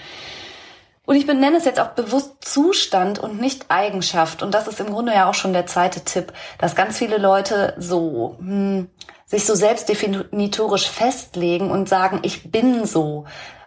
Und 1.08 1.16
ich 1.16 1.26
benenne 1.26 1.56
es 1.56 1.64
jetzt 1.64 1.80
auch 1.80 1.92
bewusst 1.92 2.36
Zustand 2.42 3.18
und 3.18 3.40
nicht 3.40 3.68
Eigenschaft. 3.70 4.44
Und 4.44 4.54
das 4.54 4.68
ist 4.68 4.82
im 4.82 4.88
Grunde 4.88 5.14
ja 5.14 5.30
auch 5.30 5.34
schon 5.34 5.54
der 5.54 5.66
zweite 5.66 6.02
Tipp, 6.02 6.34
dass 6.60 6.76
ganz 6.76 6.98
viele 6.98 7.18
Leute 7.18 7.76
so 7.78 8.36
hm, 8.40 8.90
sich 9.26 9.46
so 9.46 9.56
selbstdefinitorisch 9.56 10.90
festlegen 10.90 11.72
und 11.72 11.88
sagen, 11.88 12.20
ich 12.24 12.52
bin 12.52 12.86
so. 12.86 13.24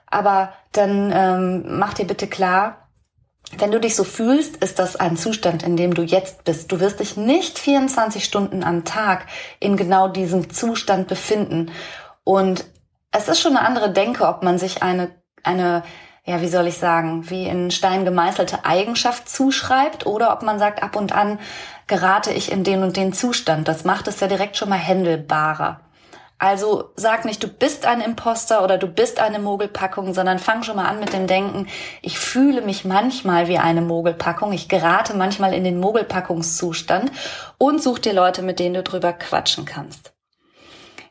Aber 0.07 0.53
dann 0.73 1.11
ähm, 1.15 1.79
mach 1.79 1.95
dir 1.95 2.07
bitte 2.07 2.27
klar, 2.27 2.91
wenn 3.57 3.71
du 3.71 3.81
dich 3.81 3.97
so 3.97 4.05
fühlst, 4.05 4.59
ist 4.59 4.79
das 4.79 4.97
ein 4.97 5.17
Zustand, 5.17 5.63
in 5.63 5.79
dem 5.79 5.95
du 5.95 6.03
jetzt 6.03 6.45
bist. 6.45 6.71
Du 6.71 6.79
wirst 6.79 7.01
dich 7.01 7.17
nicht 7.17 7.59
24 7.59 8.23
Stunden 8.23 8.63
am 8.63 8.85
Tag 8.85 9.25
in 9.61 9.79
genau 9.79 10.09
diesem 10.09 10.51
Zustand 10.51 11.09
befinden. 11.09 11.73
Und 12.23 12.67
es 13.13 13.29
ist 13.29 13.41
schon 13.41 13.57
eine 13.57 13.67
andere 13.67 13.91
Denke, 13.91 14.29
ob 14.29 14.43
man 14.43 14.59
sich 14.59 14.83
eine, 14.83 15.11
eine, 15.43 15.85
ja, 16.25 16.41
wie 16.41 16.49
soll 16.49 16.67
ich 16.67 16.79
sagen, 16.79 17.31
wie 17.31 17.47
in 17.47 17.71
Stein 17.71 18.05
gemeißelte 18.05 18.65
Eigenschaft 18.65 19.29
zuschreibt 19.29 20.07
oder 20.07 20.33
ob 20.33 20.43
man 20.43 20.59
sagt, 20.59 20.83
ab 20.83 20.97
und 20.97 21.13
an 21.13 21.39
gerate 21.87 22.33
ich 22.33 22.53
in 22.53 22.63
den 22.63 22.83
und 22.83 22.97
den 22.97 23.13
Zustand. 23.13 23.67
Das 23.69 23.85
macht 23.85 24.07
es 24.07 24.21
ja 24.21 24.29
direkt 24.29 24.57
schon 24.57 24.69
mal 24.69 24.77
händelbarer. 24.77 25.81
Also 26.39 26.93
sag 26.97 27.27
nicht, 27.27 27.43
du 27.43 27.49
bist 27.49 27.85
ein 27.85 28.01
Imposter 28.01 28.65
oder 28.65 28.79
du 28.79 28.87
bist 28.87 29.21
eine 29.21 29.39
Mogelpackung, 29.39 30.15
sondern 30.15 30.39
fang 30.39 30.63
schon 30.63 30.77
mal 30.77 30.87
an 30.87 30.99
mit 30.99 31.13
dem 31.13 31.27
Denken, 31.27 31.67
ich 32.01 32.19
fühle 32.19 32.63
mich 32.63 32.87
manchmal 32.87 33.47
wie 33.49 33.59
eine 33.59 33.83
Mogelpackung, 33.83 34.53
ich 34.55 34.67
gerate 34.67 35.15
manchmal 35.15 35.53
in 35.53 35.65
den 35.65 35.79
Mogelpackungszustand 35.79 37.13
und 37.59 37.83
such 37.83 37.99
dir 37.99 38.15
Leute, 38.15 38.41
mit 38.41 38.59
denen 38.59 38.75
du 38.75 38.83
drüber 38.83 39.13
quatschen 39.13 39.67
kannst. 39.67 40.15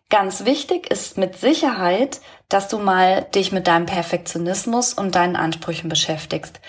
Ganz 0.09 0.45
wichtig 0.45 0.89
ist 0.89 1.19
mit 1.19 1.37
Sicherheit, 1.37 2.21
dass 2.49 2.67
du 2.67 2.79
mal 2.79 3.27
dich 3.35 3.51
mit 3.51 3.67
deinem 3.67 3.85
Perfektionismus 3.85 4.93
und 4.93 5.15
deinen 5.15 5.35
Ansprüchen 5.35 5.89
beschäftigst. 5.89 6.59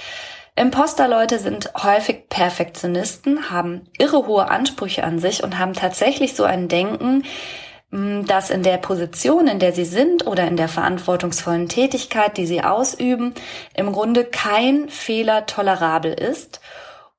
Imposterleute 0.56 1.38
sind 1.38 1.72
häufig 1.82 2.28
Perfektionisten, 2.28 3.50
haben 3.50 3.88
irre 3.98 4.26
hohe 4.26 4.50
Ansprüche 4.50 5.04
an 5.04 5.18
sich 5.18 5.42
und 5.42 5.58
haben 5.58 5.72
tatsächlich 5.72 6.34
so 6.34 6.44
ein 6.44 6.68
Denken, 6.68 7.24
Mm, 7.90 8.24
dass 8.24 8.50
in 8.50 8.62
der 8.62 8.76
Position, 8.78 9.48
in 9.48 9.58
der 9.58 9.72
sie 9.72 9.84
sind 9.84 10.26
oder 10.26 10.46
in 10.46 10.56
der 10.56 10.68
verantwortungsvollen 10.68 11.68
Tätigkeit, 11.68 12.36
die 12.36 12.46
sie 12.46 12.62
ausüben, 12.62 13.34
im 13.74 13.92
Grunde 13.92 14.24
kein 14.24 14.88
Fehler 14.88 15.46
tolerabel 15.46 16.12
ist 16.12 16.60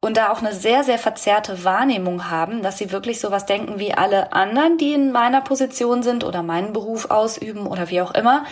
und 0.01 0.17
da 0.17 0.31
auch 0.31 0.39
eine 0.39 0.53
sehr, 0.53 0.83
sehr 0.83 0.97
verzerrte 0.97 1.63
Wahrnehmung 1.63 2.29
haben, 2.29 2.63
dass 2.63 2.79
sie 2.79 2.91
wirklich 2.91 3.19
sowas 3.19 3.45
denken 3.45 3.77
wie 3.77 3.93
alle 3.93 4.33
anderen, 4.33 4.79
die 4.79 4.93
in 4.93 5.11
meiner 5.11 5.41
Position 5.41 6.01
sind 6.01 6.23
oder 6.23 6.41
meinen 6.41 6.73
Beruf 6.73 7.11
ausüben 7.11 7.67
oder 7.67 7.89
wie 7.89 8.01
auch 8.01 8.13
immer, 8.13 8.43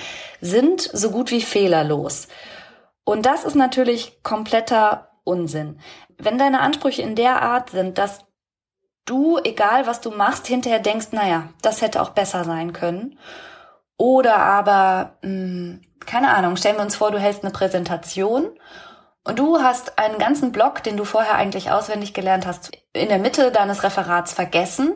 sind 0.41 0.81
so 0.81 1.09
gut 1.09 1.31
wie 1.31 1.41
fehlerlos. 1.41 2.27
Und 3.03 3.25
das 3.25 3.43
ist 3.43 3.55
natürlich 3.55 4.21
kompletter 4.21 5.09
Unsinn. 5.23 5.79
Wenn 6.19 6.37
deine 6.37 6.61
Ansprüche 6.61 7.01
in 7.01 7.15
der 7.15 7.41
Art 7.41 7.71
sind, 7.71 7.97
dass 7.97 8.19
du, 9.05 9.39
egal 9.43 9.87
was 9.87 10.01
du 10.01 10.11
machst, 10.11 10.45
hinterher 10.45 10.79
denkst, 10.79 11.07
naja, 11.11 11.49
das 11.63 11.81
hätte 11.81 12.01
auch 12.03 12.11
besser 12.11 12.43
sein 12.43 12.73
können. 12.73 13.17
Oder 13.97 14.37
aber, 14.37 15.17
mh, 15.23 15.29
hm, 15.29 15.81
keine 16.05 16.29
Ahnung, 16.29 16.55
stellen 16.57 16.77
wir 16.77 16.83
uns 16.83 16.95
vor, 16.95 17.11
du 17.11 17.19
hältst 17.19 17.43
eine 17.43 17.51
Präsentation 17.51 18.51
und 19.29 19.37
du 19.37 19.61
hast 19.61 19.99
einen 19.99 20.17
ganzen 20.17 20.51
Block, 20.51 20.81
den 20.81 20.97
du 20.97 21.05
vorher 21.05 21.35
eigentlich 21.35 21.69
auswendig 21.69 22.15
gelernt 22.15 22.47
hast, 22.47 22.71
in 22.93 23.09
der 23.09 23.19
Mitte 23.19 23.51
deines 23.51 23.83
Referats 23.83 24.33
vergessen. 24.33 24.95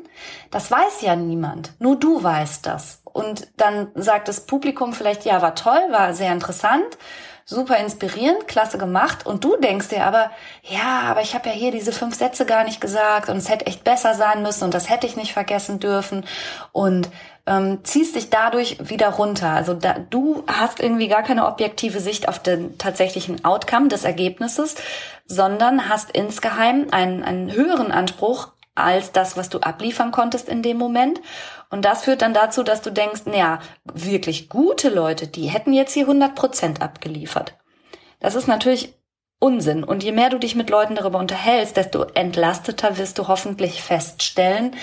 Das 0.49 0.71
weiß 0.71 1.01
ja 1.01 1.15
niemand. 1.15 1.73
Nur 1.79 1.97
du 1.97 2.23
weißt 2.23 2.65
das. 2.65 3.03
Und 3.03 3.47
dann 3.57 3.91
sagt 3.93 4.27
das 4.27 4.47
Publikum 4.47 4.93
vielleicht, 4.93 5.23
ja, 5.23 5.43
war 5.43 5.53
toll, 5.53 5.81
war 5.91 6.15
sehr 6.15 6.31
interessant 6.33 6.97
super 7.45 7.77
inspirierend, 7.77 8.47
klasse 8.47 8.77
gemacht. 8.77 9.25
Und 9.25 9.43
du 9.43 9.57
denkst 9.57 9.89
dir 9.89 10.05
aber, 10.05 10.31
ja, 10.63 11.01
aber 11.05 11.21
ich 11.21 11.35
habe 11.35 11.49
ja 11.49 11.55
hier 11.55 11.71
diese 11.71 11.91
fünf 11.91 12.15
Sätze 12.15 12.45
gar 12.45 12.63
nicht 12.63 12.79
gesagt 12.79 13.29
und 13.29 13.37
es 13.37 13.49
hätte 13.49 13.65
echt 13.65 13.83
besser 13.83 14.13
sein 14.13 14.41
müssen 14.41 14.63
und 14.63 14.73
das 14.73 14.89
hätte 14.89 15.07
ich 15.07 15.15
nicht 15.15 15.33
vergessen 15.33 15.79
dürfen. 15.79 16.25
Und 16.71 17.09
ähm, 17.45 17.79
ziehst 17.83 18.15
dich 18.15 18.29
dadurch 18.29 18.77
wieder 18.89 19.09
runter. 19.09 19.49
Also 19.49 19.73
da, 19.73 19.95
du 20.09 20.43
hast 20.47 20.79
irgendwie 20.79 21.07
gar 21.07 21.23
keine 21.23 21.45
objektive 21.45 21.99
Sicht 21.99 22.27
auf 22.27 22.39
den 22.39 22.77
tatsächlichen 22.77 23.43
Outcome 23.43 23.89
des 23.89 24.05
Ergebnisses, 24.05 24.75
sondern 25.25 25.89
hast 25.89 26.11
insgeheim 26.11 26.87
einen, 26.91 27.23
einen 27.23 27.51
höheren 27.51 27.91
Anspruch 27.91 28.49
als 28.75 29.11
das, 29.11 29.37
was 29.37 29.49
du 29.49 29.59
abliefern 29.59 30.11
konntest 30.11 30.49
in 30.49 30.63
dem 30.63 30.77
Moment. 30.77 31.21
Und 31.69 31.85
das 31.85 32.03
führt 32.03 32.21
dann 32.21 32.33
dazu, 32.33 32.63
dass 32.63 32.81
du 32.81 32.91
denkst, 32.91 33.21
naja, 33.25 33.59
wirklich 33.83 34.49
gute 34.49 34.89
Leute, 34.89 35.27
die 35.27 35.47
hätten 35.47 35.73
jetzt 35.73 35.93
hier 35.93 36.03
100 36.03 36.35
Prozent 36.35 36.81
abgeliefert. 36.81 37.55
Das 38.19 38.35
ist 38.35 38.47
natürlich 38.47 38.93
Unsinn. 39.39 39.83
Und 39.83 40.03
je 40.03 40.13
mehr 40.13 40.29
du 40.29 40.39
dich 40.39 40.55
mit 40.55 40.69
Leuten 40.69 40.95
darüber 40.95 41.19
unterhältst, 41.19 41.75
desto 41.75 42.03
entlasteter 42.03 42.97
wirst 42.97 43.19
du 43.19 43.27
hoffentlich 43.27 43.83
feststellen, 43.83 44.75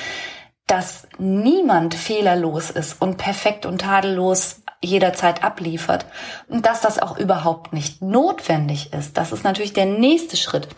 dass 0.66 1.08
niemand 1.18 1.94
fehlerlos 1.94 2.70
ist 2.70 3.00
und 3.00 3.16
perfekt 3.16 3.66
und 3.66 3.80
tadellos 3.80 4.62
jederzeit 4.82 5.44
abliefert 5.44 6.06
und 6.48 6.64
dass 6.64 6.80
das 6.80 6.98
auch 6.98 7.18
überhaupt 7.18 7.72
nicht 7.72 8.00
notwendig 8.02 8.92
ist. 8.92 9.16
Das 9.16 9.32
ist 9.32 9.44
natürlich 9.44 9.72
der 9.72 9.86
nächste 9.86 10.36
Schritt. 10.36 10.68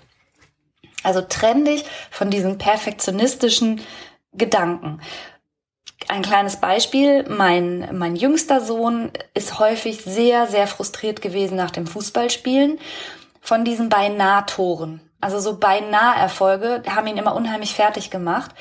Also 1.05 1.21
trenn 1.21 1.65
dich 1.65 1.85
von 2.11 2.31
diesen 2.31 2.59
perfektionistischen 2.59 3.81
Gedanken. 4.33 5.01
Ein 6.09 6.23
kleines 6.23 6.57
Beispiel. 6.57 7.29
Mein, 7.29 7.89
mein 7.93 8.17
jüngster 8.17 8.61
Sohn 8.61 9.13
ist 9.35 9.59
häufig 9.59 10.03
sehr, 10.03 10.47
sehr 10.47 10.67
frustriert 10.67 11.23
gewesen 11.23 11.57
nach 11.57 11.71
dem 11.71 11.87
Fußballspielen 11.87 12.79
von 13.41 13.65
diesen 13.65 13.89
Beinahe-Toren. 13.89 15.01
Also 15.21 15.39
so 15.39 15.59
Beinahe-Erfolge 15.59 16.83
haben 16.89 17.07
ihn 17.07 17.17
immer 17.17 17.37
unheimlich 17.37 17.75
fertig 17.75 18.11
gemacht, 18.11 18.53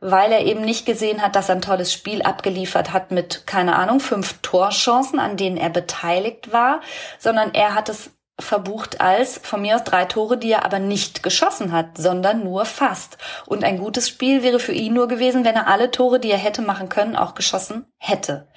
weil 0.00 0.32
er 0.32 0.44
eben 0.44 0.62
nicht 0.62 0.86
gesehen 0.86 1.22
hat, 1.22 1.36
dass 1.36 1.48
er 1.48 1.56
ein 1.56 1.62
tolles 1.62 1.92
Spiel 1.92 2.22
abgeliefert 2.22 2.92
hat 2.92 3.10
mit, 3.10 3.46
keine 3.46 3.76
Ahnung, 3.76 4.00
fünf 4.00 4.38
Torchancen, 4.42 5.18
an 5.18 5.36
denen 5.36 5.56
er 5.56 5.70
beteiligt 5.70 6.52
war, 6.52 6.80
sondern 7.18 7.54
er 7.54 7.74
hat 7.74 7.88
es 7.88 8.10
verbucht 8.38 9.00
als 9.00 9.38
von 9.42 9.62
mir 9.62 9.76
aus 9.76 9.84
drei 9.84 10.04
Tore, 10.04 10.36
die 10.36 10.52
er 10.52 10.64
aber 10.64 10.78
nicht 10.78 11.22
geschossen 11.22 11.72
hat, 11.72 11.96
sondern 11.96 12.44
nur 12.44 12.66
fast. 12.66 13.16
Und 13.46 13.64
ein 13.64 13.78
gutes 13.78 14.08
Spiel 14.08 14.42
wäre 14.42 14.58
für 14.58 14.72
ihn 14.72 14.92
nur 14.92 15.08
gewesen, 15.08 15.44
wenn 15.44 15.54
er 15.54 15.68
alle 15.68 15.90
Tore, 15.90 16.20
die 16.20 16.30
er 16.30 16.38
hätte 16.38 16.60
machen 16.60 16.88
können, 16.88 17.16
auch 17.16 17.34
geschossen 17.34 17.86
hätte. 17.98 18.48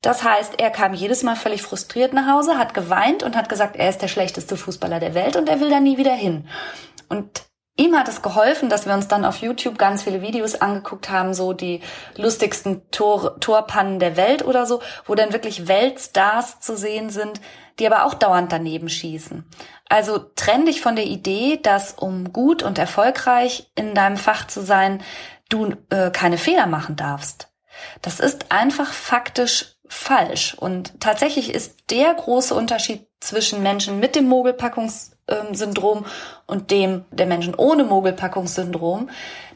Das 0.00 0.22
heißt, 0.22 0.54
er 0.58 0.70
kam 0.70 0.92
jedes 0.94 1.22
Mal 1.22 1.36
völlig 1.36 1.62
frustriert 1.62 2.12
nach 2.12 2.30
Hause, 2.30 2.58
hat 2.58 2.74
geweint 2.74 3.22
und 3.22 3.36
hat 3.36 3.48
gesagt, 3.48 3.76
er 3.76 3.88
ist 3.88 4.02
der 4.02 4.08
schlechteste 4.08 4.56
Fußballer 4.56 5.00
der 5.00 5.14
Welt 5.14 5.36
und 5.36 5.48
er 5.48 5.60
will 5.60 5.70
da 5.70 5.80
nie 5.80 5.96
wieder 5.96 6.14
hin. 6.14 6.48
Und 7.08 7.42
Ihm 7.76 7.96
hat 7.96 8.06
es 8.06 8.22
geholfen, 8.22 8.68
dass 8.68 8.86
wir 8.86 8.94
uns 8.94 9.08
dann 9.08 9.24
auf 9.24 9.38
YouTube 9.38 9.78
ganz 9.78 10.04
viele 10.04 10.22
Videos 10.22 10.54
angeguckt 10.54 11.10
haben, 11.10 11.34
so 11.34 11.52
die 11.52 11.80
lustigsten 12.16 12.88
Tor, 12.92 13.40
Torpannen 13.40 13.98
der 13.98 14.16
Welt 14.16 14.44
oder 14.44 14.64
so, 14.64 14.80
wo 15.06 15.16
dann 15.16 15.32
wirklich 15.32 15.66
Weltstars 15.66 16.60
zu 16.60 16.76
sehen 16.76 17.10
sind, 17.10 17.40
die 17.80 17.86
aber 17.86 18.04
auch 18.04 18.14
dauernd 18.14 18.52
daneben 18.52 18.88
schießen. 18.88 19.44
Also 19.88 20.18
trenn 20.36 20.66
dich 20.66 20.80
von 20.80 20.94
der 20.94 21.06
Idee, 21.06 21.58
dass 21.60 21.94
um 21.94 22.32
gut 22.32 22.62
und 22.62 22.78
erfolgreich 22.78 23.70
in 23.74 23.94
deinem 23.94 24.16
Fach 24.16 24.46
zu 24.46 24.62
sein, 24.62 25.02
du 25.48 25.74
äh, 25.90 26.10
keine 26.12 26.38
Fehler 26.38 26.66
machen 26.66 26.94
darfst. 26.94 27.48
Das 28.02 28.20
ist 28.20 28.52
einfach 28.52 28.92
faktisch 28.92 29.74
falsch. 29.88 30.54
Und 30.54 31.00
tatsächlich 31.00 31.52
ist 31.52 31.90
der 31.90 32.14
große 32.14 32.54
Unterschied 32.54 33.08
zwischen 33.20 33.62
Menschen 33.62 33.98
mit 33.98 34.14
dem 34.14 34.28
Mogelpackungssyndrom 35.26 36.04
und 36.46 36.70
dem 36.70 37.04
der 37.10 37.26
Menschen 37.26 37.54
ohne 37.54 37.84
Mogelpackungssyndrom, 37.84 39.10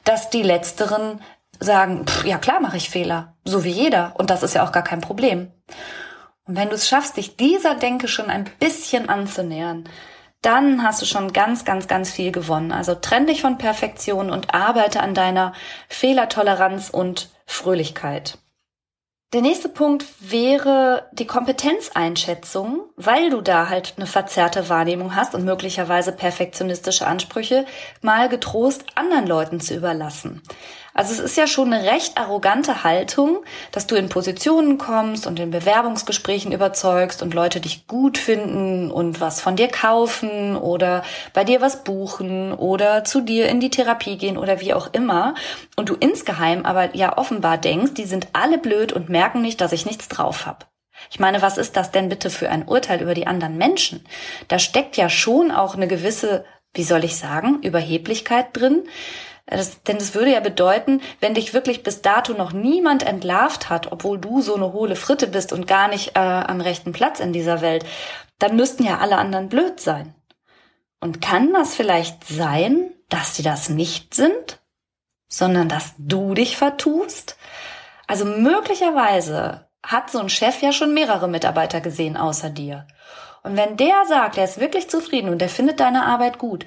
dass 0.04 0.30
die 0.30 0.42
letzteren 0.42 1.20
sagen, 1.60 2.06
pff, 2.06 2.25
ja 2.25 2.38
klar 2.38 2.60
mache 2.60 2.76
ich 2.76 2.90
Fehler, 2.90 3.34
so 3.44 3.64
wie 3.64 3.70
jeder. 3.70 4.12
Und 4.16 4.30
das 4.30 4.42
ist 4.42 4.54
ja 4.54 4.64
auch 4.64 4.72
gar 4.72 4.84
kein 4.84 5.00
Problem. 5.00 5.50
Und 6.44 6.56
wenn 6.56 6.68
du 6.68 6.75
es 6.75 6.88
schaffst, 6.88 7.16
dich 7.16 7.37
dieser 7.37 7.75
Denke 7.75 8.08
schon 8.08 8.30
ein 8.30 8.48
bisschen 8.58 9.08
anzunähern, 9.08 9.84
dann 10.40 10.84
hast 10.84 11.02
du 11.02 11.06
schon 11.06 11.32
ganz, 11.32 11.64
ganz, 11.64 11.88
ganz 11.88 12.10
viel 12.10 12.30
gewonnen. 12.30 12.72
Also 12.72 12.94
trenn 12.94 13.26
dich 13.26 13.42
von 13.42 13.58
Perfektion 13.58 14.30
und 14.30 14.54
arbeite 14.54 15.00
an 15.00 15.12
deiner 15.12 15.52
Fehlertoleranz 15.88 16.90
und 16.90 17.28
Fröhlichkeit. 17.44 18.38
Der 19.35 19.42
nächste 19.42 19.68
Punkt 19.68 20.06
wäre 20.20 21.06
die 21.12 21.26
Kompetenzeinschätzung, 21.26 22.85
weil 22.97 23.28
du 23.28 23.42
da 23.42 23.68
halt 23.68 23.92
eine 23.99 24.06
verzerrte 24.06 24.70
Wahrnehmung 24.70 25.14
hast 25.14 25.35
und 25.35 25.44
möglicherweise 25.44 26.12
perfektionistische 26.12 27.06
Ansprüche, 27.06 27.66
mal 28.00 28.30
getrost 28.30 28.87
anderen 28.94 29.26
Leuten 29.26 29.61
zu 29.61 29.75
überlassen. 29.75 30.40
Also 30.99 31.12
es 31.12 31.21
ist 31.21 31.37
ja 31.37 31.47
schon 31.47 31.73
eine 31.73 31.88
recht 31.88 32.19
arrogante 32.19 32.83
Haltung, 32.83 33.45
dass 33.71 33.87
du 33.87 33.95
in 33.95 34.09
Positionen 34.09 34.78
kommst 34.78 35.28
und 35.28 35.38
in 35.38 35.52
Bewerbungsgesprächen 35.52 36.50
überzeugst 36.50 37.23
und 37.23 37.35
Leute 37.35 37.61
dich 37.61 37.87
gut 37.87 38.19
finden 38.19 38.90
und 38.90 39.21
was 39.21 39.40
von 39.40 39.55
dir 39.55 39.69
kaufen 39.69 40.57
oder 40.57 41.05
bei 41.35 41.45
dir 41.45 41.61
was 41.61 41.85
buchen 41.85 42.52
oder 42.52 43.05
zu 43.05 43.21
dir 43.21 43.49
in 43.49 43.61
die 43.61 43.71
Therapie 43.71 44.19
gehen 44.19 44.37
oder 44.37 44.61
wie 44.61 44.75
auch 44.75 44.93
immer. 44.93 45.35
Und 45.76 45.88
du 45.88 45.95
insgeheim 45.95 46.67
aber 46.67 46.97
ja 46.97 47.17
offenbar 47.17 47.59
denkst, 47.59 47.95
die 47.95 48.07
sind 48.07 48.26
alle 48.33 48.59
blöd 48.59 48.93
und 48.93 49.09
merken 49.09 49.40
nicht, 49.40 49.61
dass 49.61 49.71
ich 49.71 49.87
nichts 49.87 50.09
drauf 50.09 50.47
habe. 50.47 50.67
Ich 51.12 51.21
meine, 51.21 51.43
was 51.43 51.59
ist 51.59 51.76
das 51.76 51.93
denn 51.93 52.09
bitte 52.09 52.28
für 52.28 52.50
ein 52.50 52.67
Urteil 52.67 53.00
über 53.02 53.14
die 53.14 53.28
anderen 53.28 53.57
Menschen? 53.57 54.05
Da 54.49 54.59
steckt 54.59 54.97
ja 54.97 55.09
schon 55.09 55.52
auch 55.52 55.76
eine 55.76 55.87
gewisse, 55.87 56.45
wie 56.75 56.83
soll 56.83 57.05
ich 57.05 57.14
sagen, 57.14 57.62
Überheblichkeit 57.62 58.49
drin. 58.52 58.83
Das, 59.50 59.83
denn 59.83 59.97
es 59.97 60.14
würde 60.14 60.33
ja 60.33 60.40
bedeuten, 60.40 61.00
wenn 61.21 61.35
dich 61.35 61.55
wirklich 61.55 61.83
bis 61.83 62.02
dato 62.02 62.35
noch 62.35 62.52
niemand 62.52 63.02
entlarvt 63.02 63.71
hat, 63.71 63.90
obwohl 63.93 64.19
du 64.19 64.43
so 64.43 64.55
eine 64.55 64.73
hohle 64.73 64.95
Fritte 64.95 65.26
bist 65.26 65.52
und 65.52 65.67
gar 65.67 65.88
nicht 65.88 66.17
äh, 66.17 66.21
am 66.21 66.61
rechten 66.61 66.93
Platz 66.93 67.19
in 67.19 67.33
dieser 67.33 67.62
Welt, 67.62 67.85
dann 68.38 68.57
müssten 68.57 68.85
ja 68.85 68.99
alle 68.99 69.17
anderen 69.17 69.49
blöd 69.49 69.81
sein. 69.81 70.14
Und 71.00 71.23
kann 71.23 71.52
das 71.52 71.75
vielleicht 71.75 72.25
sein, 72.25 72.93
dass 73.09 73.37
sie 73.37 73.43
das 73.43 73.71
nicht 73.71 74.14
sind, 74.14 74.61
sondern 75.28 75.69
dass 75.69 75.95
du 75.97 76.35
dich 76.35 76.57
vertust? 76.57 77.37
Also 78.07 78.25
möglicherweise 78.25 79.69
hat 79.83 80.11
so 80.11 80.19
ein 80.19 80.28
Chef 80.28 80.61
ja 80.61 80.73
schon 80.73 80.93
mehrere 80.93 81.28
Mitarbeiter 81.28 81.81
gesehen 81.81 82.17
außer 82.17 82.50
dir. 82.50 82.87
Und 83.43 83.57
wenn 83.57 83.76
der 83.76 84.05
sagt, 84.07 84.37
er 84.37 84.45
ist 84.45 84.61
wirklich 84.61 84.90
zufrieden 84.90 85.31
und 85.31 85.40
er 85.40 85.49
findet 85.49 85.81
deine 85.81 86.05
Arbeit 86.05 86.38
gut, 86.38 86.67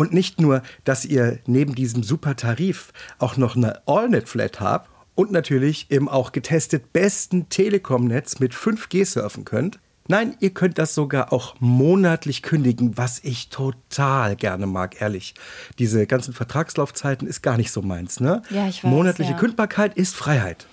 Und 0.00 0.14
nicht 0.14 0.40
nur, 0.40 0.62
dass 0.84 1.04
ihr 1.04 1.40
neben 1.44 1.74
diesem 1.74 2.02
super 2.02 2.34
Tarif 2.34 2.94
auch 3.18 3.36
noch 3.36 3.54
eine 3.54 3.86
AllNet-Flat 3.86 4.58
habt 4.58 4.88
und 5.14 5.30
natürlich 5.30 5.90
im 5.90 6.08
auch 6.08 6.32
getestet 6.32 6.94
besten 6.94 7.50
Telekom-Netz 7.50 8.38
mit 8.38 8.54
5G 8.54 9.04
surfen 9.04 9.44
könnt. 9.44 9.78
Nein, 10.08 10.38
ihr 10.40 10.54
könnt 10.54 10.78
das 10.78 10.94
sogar 10.94 11.34
auch 11.34 11.54
monatlich 11.60 12.40
kündigen, 12.40 12.96
was 12.96 13.20
ich 13.22 13.50
total 13.50 14.36
gerne 14.36 14.66
mag, 14.66 15.02
ehrlich. 15.02 15.34
Diese 15.78 16.06
ganzen 16.06 16.32
Vertragslaufzeiten 16.32 17.28
ist 17.28 17.42
gar 17.42 17.58
nicht 17.58 17.70
so 17.70 17.82
meins, 17.82 18.20
ne? 18.20 18.40
Ja, 18.48 18.68
ich 18.68 18.82
weiß, 18.82 18.90
Monatliche 18.90 19.32
ja. 19.32 19.36
Kündbarkeit 19.36 19.98
ist 19.98 20.16
Freiheit. 20.16 20.66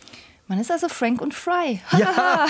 Man 0.48 0.60
ist 0.60 0.72
also 0.72 0.88
Frank 0.88 1.22
und 1.22 1.34
Fry. 1.34 1.82
Ja. 1.98 2.46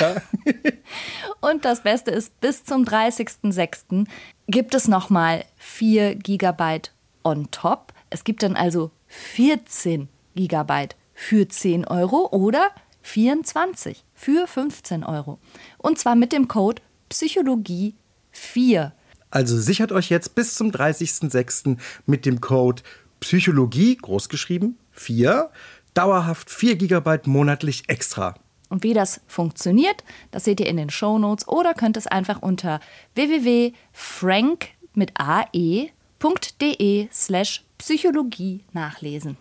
Und 1.42 1.66
das 1.66 1.82
Beste 1.82 2.12
ist, 2.12 2.40
bis 2.40 2.64
zum 2.64 2.84
30.06. 2.84 4.06
gibt 4.48 4.74
es 4.74 4.88
nochmal 4.88 5.46
4 5.58 6.16
Gigabyte 6.16 6.94
on 7.24 7.52
top. 7.52 7.94
Es 8.10 8.24
gibt 8.24 8.44
dann 8.44 8.56
also 8.56 8.92
14 9.08 10.08
Gigabyte 10.36 10.96
für 11.14 11.48
10 11.48 11.86
Euro 11.86 12.30
oder 12.32 12.72
24 13.02 14.04
für 14.14 14.48
15 14.48 15.04
Euro. 15.04 15.40
Und 15.78 16.00
zwar 16.00 16.16
mit 16.16 16.32
dem 16.32 16.48
Code 16.48 16.82
Psychologie 17.10 17.96
4. 18.32 18.94
Also 19.30 19.60
sichert 19.60 19.92
euch 19.92 20.10
jetzt 20.10 20.36
bis 20.36 20.56
zum 20.56 20.72
30.06. 20.72 21.78
mit 22.06 22.26
dem 22.26 22.42
Code 22.42 22.84
Psychologie, 23.20 23.96
großgeschrieben, 23.98 24.78
4, 24.92 25.50
dauerhaft 25.94 26.50
4 26.50 26.76
GB 26.76 27.20
monatlich 27.26 27.90
extra. 27.90 28.36
Und 28.70 28.84
wie 28.84 28.94
das 28.94 29.22
funktioniert, 29.28 30.04
das 30.32 30.44
seht 30.44 30.60
ihr 30.60 30.68
in 30.68 30.78
den 30.78 30.90
Shownotes 30.90 31.48
oder 31.48 31.74
könnt 31.74 31.98
es 31.98 32.08
einfach 32.08 32.42
unter 32.42 32.80
www.frank 33.16 34.70
mit 34.94 35.14
ae.de 35.16 37.08
slash 37.12 37.64
Psychologie 37.78 38.66
nachlesen. 38.74 39.38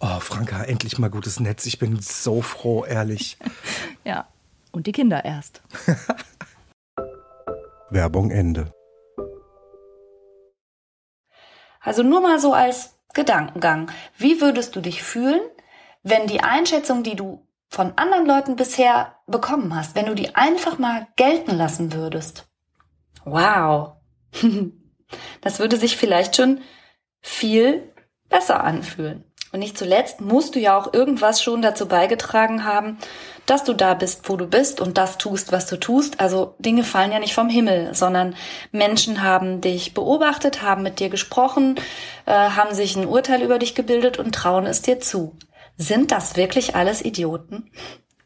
Oh, 0.00 0.20
Franka, 0.20 0.62
endlich 0.64 0.98
mal 0.98 1.10
gutes 1.10 1.40
Netz. 1.40 1.66
Ich 1.66 1.78
bin 1.78 2.00
so 2.00 2.42
froh, 2.42 2.84
ehrlich. 2.84 3.36
Ja, 4.04 4.28
und 4.70 4.86
die 4.86 4.92
Kinder 4.92 5.24
erst. 5.24 5.62
Werbung 7.90 8.30
Ende. 8.30 8.70
Also 11.80 12.02
nur 12.02 12.20
mal 12.20 12.38
so 12.38 12.52
als 12.52 12.96
Gedankengang. 13.14 13.90
Wie 14.18 14.42
würdest 14.42 14.76
du 14.76 14.82
dich 14.82 15.02
fühlen, 15.02 15.40
wenn 16.02 16.26
die 16.26 16.40
Einschätzung, 16.40 17.02
die 17.02 17.16
du 17.16 17.46
von 17.68 17.92
anderen 17.96 18.26
Leuten 18.26 18.56
bisher 18.56 19.16
bekommen 19.26 19.74
hast, 19.74 19.94
wenn 19.94 20.06
du 20.06 20.14
die 20.14 20.34
einfach 20.34 20.78
mal 20.78 21.06
gelten 21.16 21.56
lassen 21.56 21.92
würdest? 21.92 22.46
Wow. 23.24 23.94
Das 25.42 25.60
würde 25.60 25.76
sich 25.76 25.96
vielleicht 25.96 26.34
schon 26.34 26.60
viel 27.20 27.92
besser 28.28 28.64
anfühlen. 28.64 29.22
Und 29.52 29.60
nicht 29.60 29.78
zuletzt 29.78 30.20
musst 30.20 30.56
du 30.56 30.58
ja 30.58 30.76
auch 30.76 30.92
irgendwas 30.92 31.40
schon 31.40 31.62
dazu 31.62 31.86
beigetragen 31.86 32.64
haben, 32.64 32.98
dass 33.46 33.62
du 33.62 33.72
da 33.72 33.94
bist, 33.94 34.28
wo 34.28 34.36
du 34.36 34.48
bist 34.48 34.80
und 34.80 34.98
das 34.98 35.16
tust, 35.16 35.52
was 35.52 35.66
du 35.66 35.76
tust. 35.76 36.18
Also 36.18 36.56
Dinge 36.58 36.82
fallen 36.82 37.12
ja 37.12 37.20
nicht 37.20 37.34
vom 37.34 37.48
Himmel, 37.48 37.94
sondern 37.94 38.34
Menschen 38.72 39.22
haben 39.22 39.60
dich 39.60 39.94
beobachtet, 39.94 40.62
haben 40.62 40.82
mit 40.82 40.98
dir 40.98 41.08
gesprochen, 41.08 41.76
äh, 42.26 42.32
haben 42.32 42.74
sich 42.74 42.96
ein 42.96 43.06
Urteil 43.06 43.42
über 43.42 43.60
dich 43.60 43.76
gebildet 43.76 44.18
und 44.18 44.34
trauen 44.34 44.66
es 44.66 44.82
dir 44.82 44.98
zu. 44.98 45.36
Sind 45.76 46.12
das 46.12 46.36
wirklich 46.36 46.76
alles 46.76 47.04
Idioten? 47.04 47.70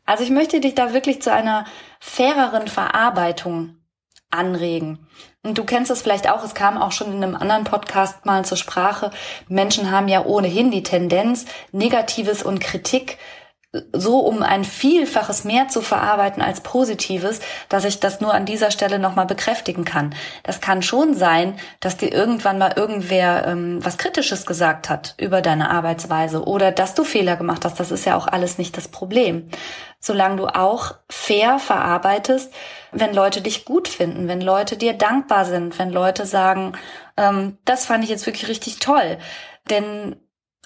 Also 0.04 0.24
ich 0.24 0.30
möchte 0.30 0.60
dich 0.60 0.74
da 0.74 0.92
wirklich 0.92 1.22
zu 1.22 1.32
einer 1.32 1.64
faireren 2.00 2.68
Verarbeitung 2.68 3.76
anregen. 4.30 5.06
Und 5.42 5.56
du 5.56 5.64
kennst 5.64 5.90
es 5.90 6.02
vielleicht 6.02 6.28
auch, 6.28 6.44
es 6.44 6.54
kam 6.54 6.76
auch 6.76 6.92
schon 6.92 7.12
in 7.12 7.22
einem 7.22 7.34
anderen 7.34 7.64
Podcast 7.64 8.26
mal 8.26 8.44
zur 8.44 8.58
Sprache. 8.58 9.10
Menschen 9.48 9.90
haben 9.90 10.08
ja 10.08 10.24
ohnehin 10.24 10.70
die 10.70 10.82
Tendenz, 10.82 11.46
Negatives 11.72 12.42
und 12.42 12.60
Kritik 12.60 13.18
so 13.92 14.20
um 14.20 14.42
ein 14.42 14.64
Vielfaches 14.64 15.44
mehr 15.44 15.68
zu 15.68 15.82
verarbeiten 15.82 16.42
als 16.42 16.62
Positives, 16.62 17.40
dass 17.68 17.84
ich 17.84 18.00
das 18.00 18.20
nur 18.20 18.32
an 18.32 18.46
dieser 18.46 18.70
Stelle 18.70 18.98
nochmal 18.98 19.26
bekräftigen 19.26 19.84
kann. 19.84 20.14
Das 20.42 20.62
kann 20.62 20.80
schon 20.80 21.14
sein, 21.14 21.58
dass 21.80 21.98
dir 21.98 22.10
irgendwann 22.10 22.56
mal 22.56 22.72
irgendwer 22.76 23.46
ähm, 23.46 23.84
was 23.84 23.98
Kritisches 23.98 24.46
gesagt 24.46 24.88
hat 24.88 25.14
über 25.18 25.42
deine 25.42 25.70
Arbeitsweise 25.70 26.44
oder 26.44 26.72
dass 26.72 26.94
du 26.94 27.04
Fehler 27.04 27.36
gemacht 27.36 27.66
hast. 27.66 27.78
Das 27.78 27.90
ist 27.90 28.06
ja 28.06 28.16
auch 28.16 28.26
alles 28.26 28.56
nicht 28.56 28.74
das 28.78 28.88
Problem. 28.88 29.50
Solange 30.00 30.36
du 30.36 30.46
auch 30.46 30.94
fair 31.10 31.58
verarbeitest, 31.58 32.50
wenn 32.92 33.12
Leute 33.12 33.42
dich 33.42 33.66
gut 33.66 33.86
finden, 33.86 34.28
wenn 34.28 34.40
Leute 34.40 34.78
dir 34.78 34.94
dankbar 34.94 35.44
sind, 35.44 35.78
wenn 35.78 35.90
Leute 35.90 36.24
sagen, 36.24 36.72
ähm, 37.18 37.58
das 37.66 37.84
fand 37.84 38.02
ich 38.02 38.08
jetzt 38.08 38.24
wirklich 38.24 38.48
richtig 38.48 38.78
toll. 38.78 39.18
Denn 39.68 40.16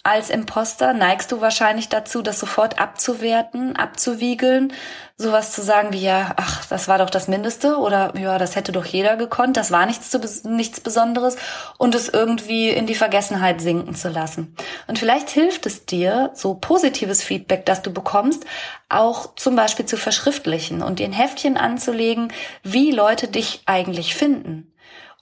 als 0.04 0.30
Imposter 0.30 0.94
neigst 0.94 1.30
du 1.30 1.40
wahrscheinlich 1.40 1.88
dazu, 1.88 2.22
das 2.22 2.40
sofort 2.40 2.80
abzuwerten, 2.80 3.76
abzuwiegeln, 3.76 4.72
sowas 5.16 5.52
zu 5.52 5.62
sagen 5.62 5.92
wie 5.92 6.02
ja, 6.02 6.34
ach, 6.36 6.64
das 6.66 6.88
war 6.88 6.98
doch 6.98 7.08
das 7.08 7.28
Mindeste 7.28 7.76
oder 7.76 8.12
ja, 8.18 8.36
das 8.36 8.56
hätte 8.56 8.72
doch 8.72 8.84
jeder 8.84 9.16
gekonnt, 9.16 9.56
das 9.56 9.70
war 9.70 9.86
nichts, 9.86 10.10
zu, 10.10 10.18
nichts 10.48 10.80
Besonderes 10.80 11.36
und 11.78 11.94
es 11.94 12.08
irgendwie 12.08 12.70
in 12.70 12.88
die 12.88 12.96
Vergessenheit 12.96 13.60
sinken 13.60 13.94
zu 13.94 14.08
lassen. 14.08 14.56
Und 14.88 14.98
vielleicht 14.98 15.30
hilft 15.30 15.66
es 15.66 15.86
dir, 15.86 16.30
so 16.34 16.54
positives 16.54 17.22
Feedback, 17.22 17.64
das 17.64 17.82
du 17.82 17.92
bekommst, 17.92 18.44
auch 18.88 19.36
zum 19.36 19.54
Beispiel 19.54 19.86
zu 19.86 19.96
verschriftlichen 19.96 20.82
und 20.82 21.00
ein 21.00 21.12
Heftchen 21.12 21.56
anzulegen, 21.56 22.32
wie 22.64 22.90
Leute 22.90 23.28
dich 23.28 23.62
eigentlich 23.66 24.16
finden, 24.16 24.72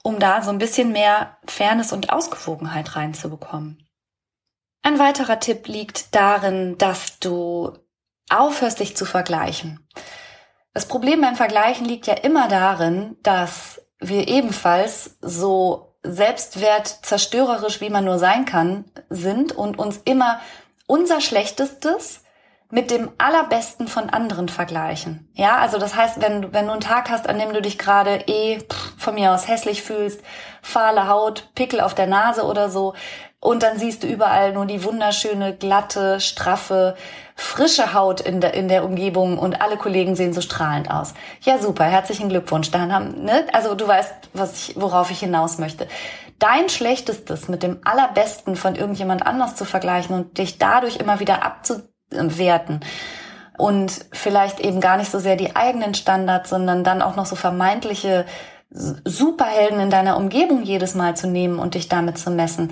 um 0.01 0.17
da 0.17 0.41
so 0.41 0.49
ein 0.49 0.57
bisschen 0.57 0.91
mehr 0.91 1.37
Fairness 1.45 1.93
und 1.93 2.11
Ausgewogenheit 2.11 2.95
reinzubekommen. 2.95 3.77
Ein 4.83 4.99
weiterer 4.99 5.39
Tipp 5.39 5.67
liegt 5.67 6.15
darin, 6.15 6.77
dass 6.77 7.19
du 7.19 7.77
aufhörst, 8.29 8.79
dich 8.79 8.97
zu 8.97 9.05
vergleichen. 9.05 9.87
Das 10.73 10.87
Problem 10.87 11.21
beim 11.21 11.35
Vergleichen 11.35 11.85
liegt 11.85 12.07
ja 12.07 12.13
immer 12.13 12.47
darin, 12.47 13.17
dass 13.23 13.81
wir 13.99 14.27
ebenfalls 14.27 15.17
so 15.21 15.95
selbstwertzerstörerisch, 16.03 17.81
wie 17.81 17.89
man 17.89 18.05
nur 18.05 18.17
sein 18.17 18.45
kann, 18.45 18.85
sind 19.09 19.51
und 19.51 19.77
uns 19.77 19.97
immer 19.97 20.39
unser 20.87 21.21
Schlechtestes 21.21 22.23
mit 22.71 22.89
dem 22.89 23.11
allerbesten 23.17 23.87
von 23.87 24.09
anderen 24.09 24.47
vergleichen. 24.47 25.29
Ja, 25.33 25.57
also 25.57 25.77
das 25.77 25.93
heißt, 25.95 26.21
wenn, 26.21 26.53
wenn 26.53 26.65
du 26.65 26.71
einen 26.71 26.81
Tag 26.81 27.09
hast, 27.09 27.27
an 27.27 27.37
dem 27.37 27.53
du 27.53 27.61
dich 27.61 27.77
gerade 27.77 28.23
eh 28.27 28.61
pff, 28.61 28.93
von 28.97 29.13
mir 29.13 29.33
aus 29.33 29.47
hässlich 29.47 29.83
fühlst, 29.83 30.21
fahle 30.61 31.07
Haut, 31.07 31.51
Pickel 31.53 31.81
auf 31.81 31.93
der 31.93 32.07
Nase 32.07 32.43
oder 32.45 32.69
so, 32.69 32.95
und 33.43 33.63
dann 33.63 33.79
siehst 33.79 34.03
du 34.03 34.07
überall 34.07 34.53
nur 34.53 34.67
die 34.67 34.83
wunderschöne, 34.83 35.55
glatte, 35.55 36.19
straffe, 36.19 36.95
frische 37.35 37.91
Haut 37.95 38.21
in 38.21 38.39
der, 38.39 38.53
in 38.53 38.67
der 38.67 38.85
Umgebung 38.85 39.39
und 39.39 39.61
alle 39.63 39.77
Kollegen 39.77 40.15
sehen 40.15 40.31
so 40.31 40.41
strahlend 40.41 40.91
aus. 40.91 41.15
Ja, 41.41 41.57
super, 41.57 41.85
herzlichen 41.85 42.29
Glückwunsch. 42.29 42.69
Dann 42.69 42.93
haben, 42.93 43.23
ne? 43.23 43.47
Also 43.51 43.73
du 43.73 43.87
weißt, 43.87 44.13
was 44.33 44.53
ich, 44.69 44.79
worauf 44.79 45.09
ich 45.09 45.21
hinaus 45.21 45.57
möchte. 45.57 45.87
Dein 46.37 46.69
Schlechtestes 46.69 47.47
mit 47.47 47.63
dem 47.63 47.79
Allerbesten 47.83 48.55
von 48.55 48.75
irgendjemand 48.75 49.25
anders 49.25 49.55
zu 49.55 49.65
vergleichen 49.65 50.15
und 50.15 50.37
dich 50.37 50.59
dadurch 50.59 50.97
immer 50.97 51.19
wieder 51.19 51.43
abzuwerten 51.43 52.81
und 53.57 54.05
vielleicht 54.11 54.59
eben 54.59 54.81
gar 54.81 54.97
nicht 54.97 55.09
so 55.09 55.17
sehr 55.17 55.35
die 55.35 55.55
eigenen 55.55 55.95
Standards, 55.95 56.51
sondern 56.51 56.83
dann 56.83 57.01
auch 57.01 57.15
noch 57.15 57.25
so 57.25 57.35
vermeintliche 57.35 58.25
Superhelden 58.69 59.79
in 59.79 59.89
deiner 59.89 60.15
Umgebung 60.15 60.61
jedes 60.61 60.93
Mal 60.93 61.17
zu 61.17 61.27
nehmen 61.27 61.57
und 61.57 61.73
dich 61.73 61.89
damit 61.89 62.19
zu 62.19 62.29
messen 62.29 62.71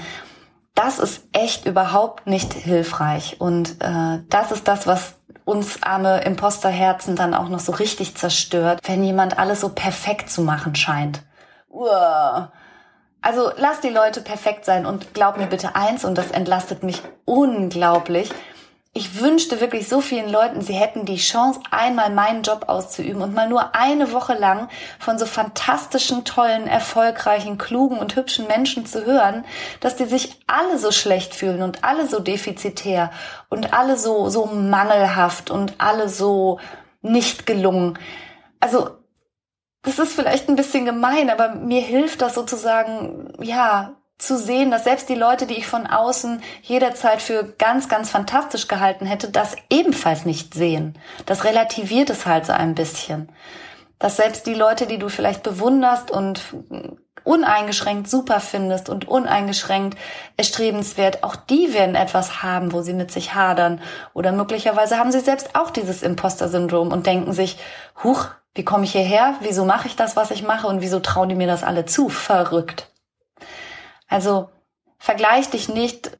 das 0.80 0.98
ist 0.98 1.24
echt 1.34 1.66
überhaupt 1.66 2.26
nicht 2.26 2.54
hilfreich. 2.54 3.36
Und 3.40 3.82
äh, 3.82 4.20
das 4.30 4.52
ist 4.54 4.68
das, 4.68 4.88
was 4.88 5.16
uns 5.44 5.84
arme 5.84 6.22
Imposterherzen 6.22 7.18
dann 7.18 7.34
auch 7.34 7.50
noch 7.50 7.60
so 7.60 7.74
richtig 7.74 8.16
zerstört, 8.16 8.80
wenn 8.86 9.04
jemand 9.04 9.38
alles 9.38 9.60
so 9.60 9.70
perfekt 9.70 10.30
zu 10.30 10.42
machen 10.42 10.76
scheint. 10.76 11.22
Uah. 11.70 12.54
Also 13.22 13.52
lass 13.58 13.82
die 13.82 13.90
Leute 13.90 14.22
perfekt 14.22 14.64
sein 14.64 14.86
und 14.86 15.14
glaub 15.14 15.38
mir 15.38 15.48
bitte 15.48 15.76
eins, 15.76 16.06
und 16.06 16.18
das 16.18 16.32
entlastet 16.32 16.84
mich 16.84 17.02
unglaublich 17.26 18.32
ich 18.92 19.22
wünschte 19.22 19.62
wirklich 19.62 19.88
so 19.88 20.02
vielen 20.02 20.30
Leuten, 20.30 20.62
sie 20.62 20.74
hätten 20.74 21.06
die 21.06 21.18
Chance, 21.18 21.60
einmal 21.70 22.10
meinen 22.10 22.42
Job 22.42 22.66
auszuüben 22.68 23.22
und 23.22 23.36
mal 23.36 23.48
nur 23.48 23.76
eine 23.76 24.12
Woche 24.12 24.34
lang 24.34 24.68
von 25.00 25.20
so 25.20 25.28
fantastischen, 25.28 26.26
tollen, 26.26 26.68
erfolgreichen, 26.68 27.60
klugen 27.60 28.00
und 28.00 28.16
hübschen 28.16 28.48
Menschen 28.48 28.88
zu 28.88 29.06
hören, 29.06 29.46
dass 29.80 29.96
die 29.96 30.06
sich 30.06 30.40
alle 30.48 30.80
so 30.80 30.92
schlecht 30.92 31.36
fühlen 31.36 31.62
und 31.62 31.84
alle 31.84 32.08
so 32.08 32.20
defizitär 32.20 33.12
und 33.50 33.74
alle 33.74 33.96
so, 33.96 34.30
so 34.30 34.48
mangelhaft 34.48 35.52
und 35.52 35.76
alle 35.78 36.10
so 36.10 36.60
nicht 37.02 37.46
gelungen. 37.46 38.00
Also, 38.60 38.90
das 39.84 40.00
ist 40.00 40.14
vielleicht 40.14 40.50
ein 40.50 40.56
bisschen 40.56 40.86
gemein, 40.86 41.30
aber 41.30 41.56
mir 41.56 41.82
hilft 41.82 42.22
das 42.22 42.34
sozusagen, 42.34 43.34
ja, 43.40 43.99
zu 44.20 44.38
sehen, 44.38 44.70
dass 44.70 44.84
selbst 44.84 45.10
die 45.10 45.16
Leute, 45.16 45.48
die 45.48 45.58
ich 45.58 45.66
von 45.66 45.88
außen 45.88 46.42
jederzeit 46.62 47.22
für 47.22 47.56
ganz, 47.58 47.88
ganz 47.88 48.10
fantastisch 48.10 48.68
gehalten 48.68 49.06
hätte, 49.06 49.30
das 49.32 49.56
ebenfalls 49.70 50.26
nicht 50.26 50.54
sehen. 50.54 51.00
Das 51.26 51.46
relativiert 51.46 52.10
es 52.10 52.26
halt 52.26 52.46
so 52.46 52.54
ein 52.54 52.76
bisschen. 52.76 53.32
Dass 53.98 54.18
selbst 54.18 54.46
die 54.46 54.54
Leute, 54.54 54.88
die 54.88 55.00
du 55.00 55.10
vielleicht 55.10 55.42
bewunderst 55.42 56.12
und 56.12 56.42
uneingeschränkt 57.24 58.10
super 58.10 58.40
findest 58.40 58.90
und 58.90 59.08
uneingeschränkt 59.08 59.98
erstrebenswert, 60.36 61.24
auch 61.24 61.36
die 61.36 61.74
werden 61.74 61.96
etwas 61.96 62.44
haben, 62.44 62.74
wo 62.74 62.82
sie 62.82 62.94
mit 62.94 63.12
sich 63.12 63.36
hadern. 63.36 63.82
Oder 64.14 64.32
möglicherweise 64.32 64.98
haben 64.98 65.12
sie 65.12 65.20
selbst 65.20 65.56
auch 65.56 65.70
dieses 65.70 66.04
Imposter-Syndrom 66.04 66.92
und 66.92 67.08
denken 67.08 67.32
sich, 67.32 67.58
huch, 68.04 68.28
wie 68.54 68.66
komme 68.66 68.84
ich 68.84 68.92
hierher? 68.92 69.36
Wieso 69.42 69.64
mache 69.64 69.88
ich 69.88 69.96
das, 69.96 70.16
was 70.16 70.32
ich 70.32 70.44
mache? 70.44 70.68
Und 70.68 70.82
wieso 70.82 71.00
trauen 71.00 71.30
die 71.30 71.36
mir 71.36 71.48
das 71.48 71.64
alle 71.64 71.86
zu? 71.86 72.10
Verrückt. 72.10 72.89
Also 74.10 74.50
vergleich 74.98 75.50
dich 75.50 75.70
nicht 75.70 76.20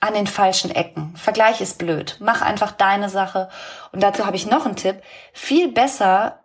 an 0.00 0.14
den 0.14 0.26
falschen 0.26 0.70
Ecken. 0.70 1.16
Vergleich 1.16 1.60
ist 1.60 1.78
blöd. 1.78 2.16
Mach 2.20 2.42
einfach 2.42 2.72
deine 2.72 3.08
Sache. 3.08 3.48
Und 3.92 4.02
dazu 4.02 4.26
habe 4.26 4.36
ich 4.36 4.46
noch 4.46 4.66
einen 4.66 4.76
Tipp. 4.76 5.02
Viel 5.32 5.72
besser 5.72 6.40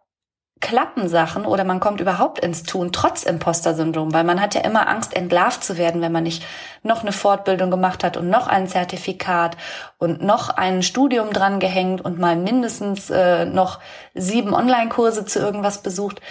klappen 0.64 1.10
Sachen 1.10 1.46
oder 1.46 1.66
man 1.66 1.82
kommt 1.82 2.00
überhaupt 2.00 2.40
ins 2.40 2.64
Tun 2.64 2.94
trotz 2.94 3.24
Imposter-Syndrom, 3.24 4.14
weil 4.14 4.24
man 4.24 4.40
hat 4.40 4.56
ja 4.56 4.62
immer 4.62 4.88
Angst, 4.88 5.14
entlarvt 5.14 5.62
zu 5.62 5.78
werden, 5.78 6.02
wenn 6.02 6.14
man 6.14 6.24
nicht 6.24 6.46
noch 6.84 7.02
eine 7.02 7.12
Fortbildung 7.12 7.70
gemacht 7.70 8.02
hat 8.02 8.16
und 8.16 8.30
noch 8.30 8.48
ein 8.48 8.70
Zertifikat 8.70 9.58
und 9.98 10.24
noch 10.24 10.50
ein 10.50 10.82
Studium 10.82 11.34
dran 11.34 11.60
gehängt 11.60 12.00
und 12.00 12.18
mal 12.18 12.38
mindestens 12.38 13.10
äh, 13.10 13.46
noch 13.46 13.80
sieben 14.14 14.54
Online-Kurse 14.54 15.26
zu 15.26 15.40
irgendwas 15.40 15.84
besucht. 15.84 16.22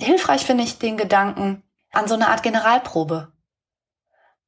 Hilfreich 0.00 0.46
finde 0.46 0.64
ich 0.64 0.78
den 0.78 0.96
Gedanken 0.96 1.62
an 1.92 2.08
so 2.08 2.14
eine 2.14 2.28
Art 2.28 2.42
Generalprobe. 2.42 3.33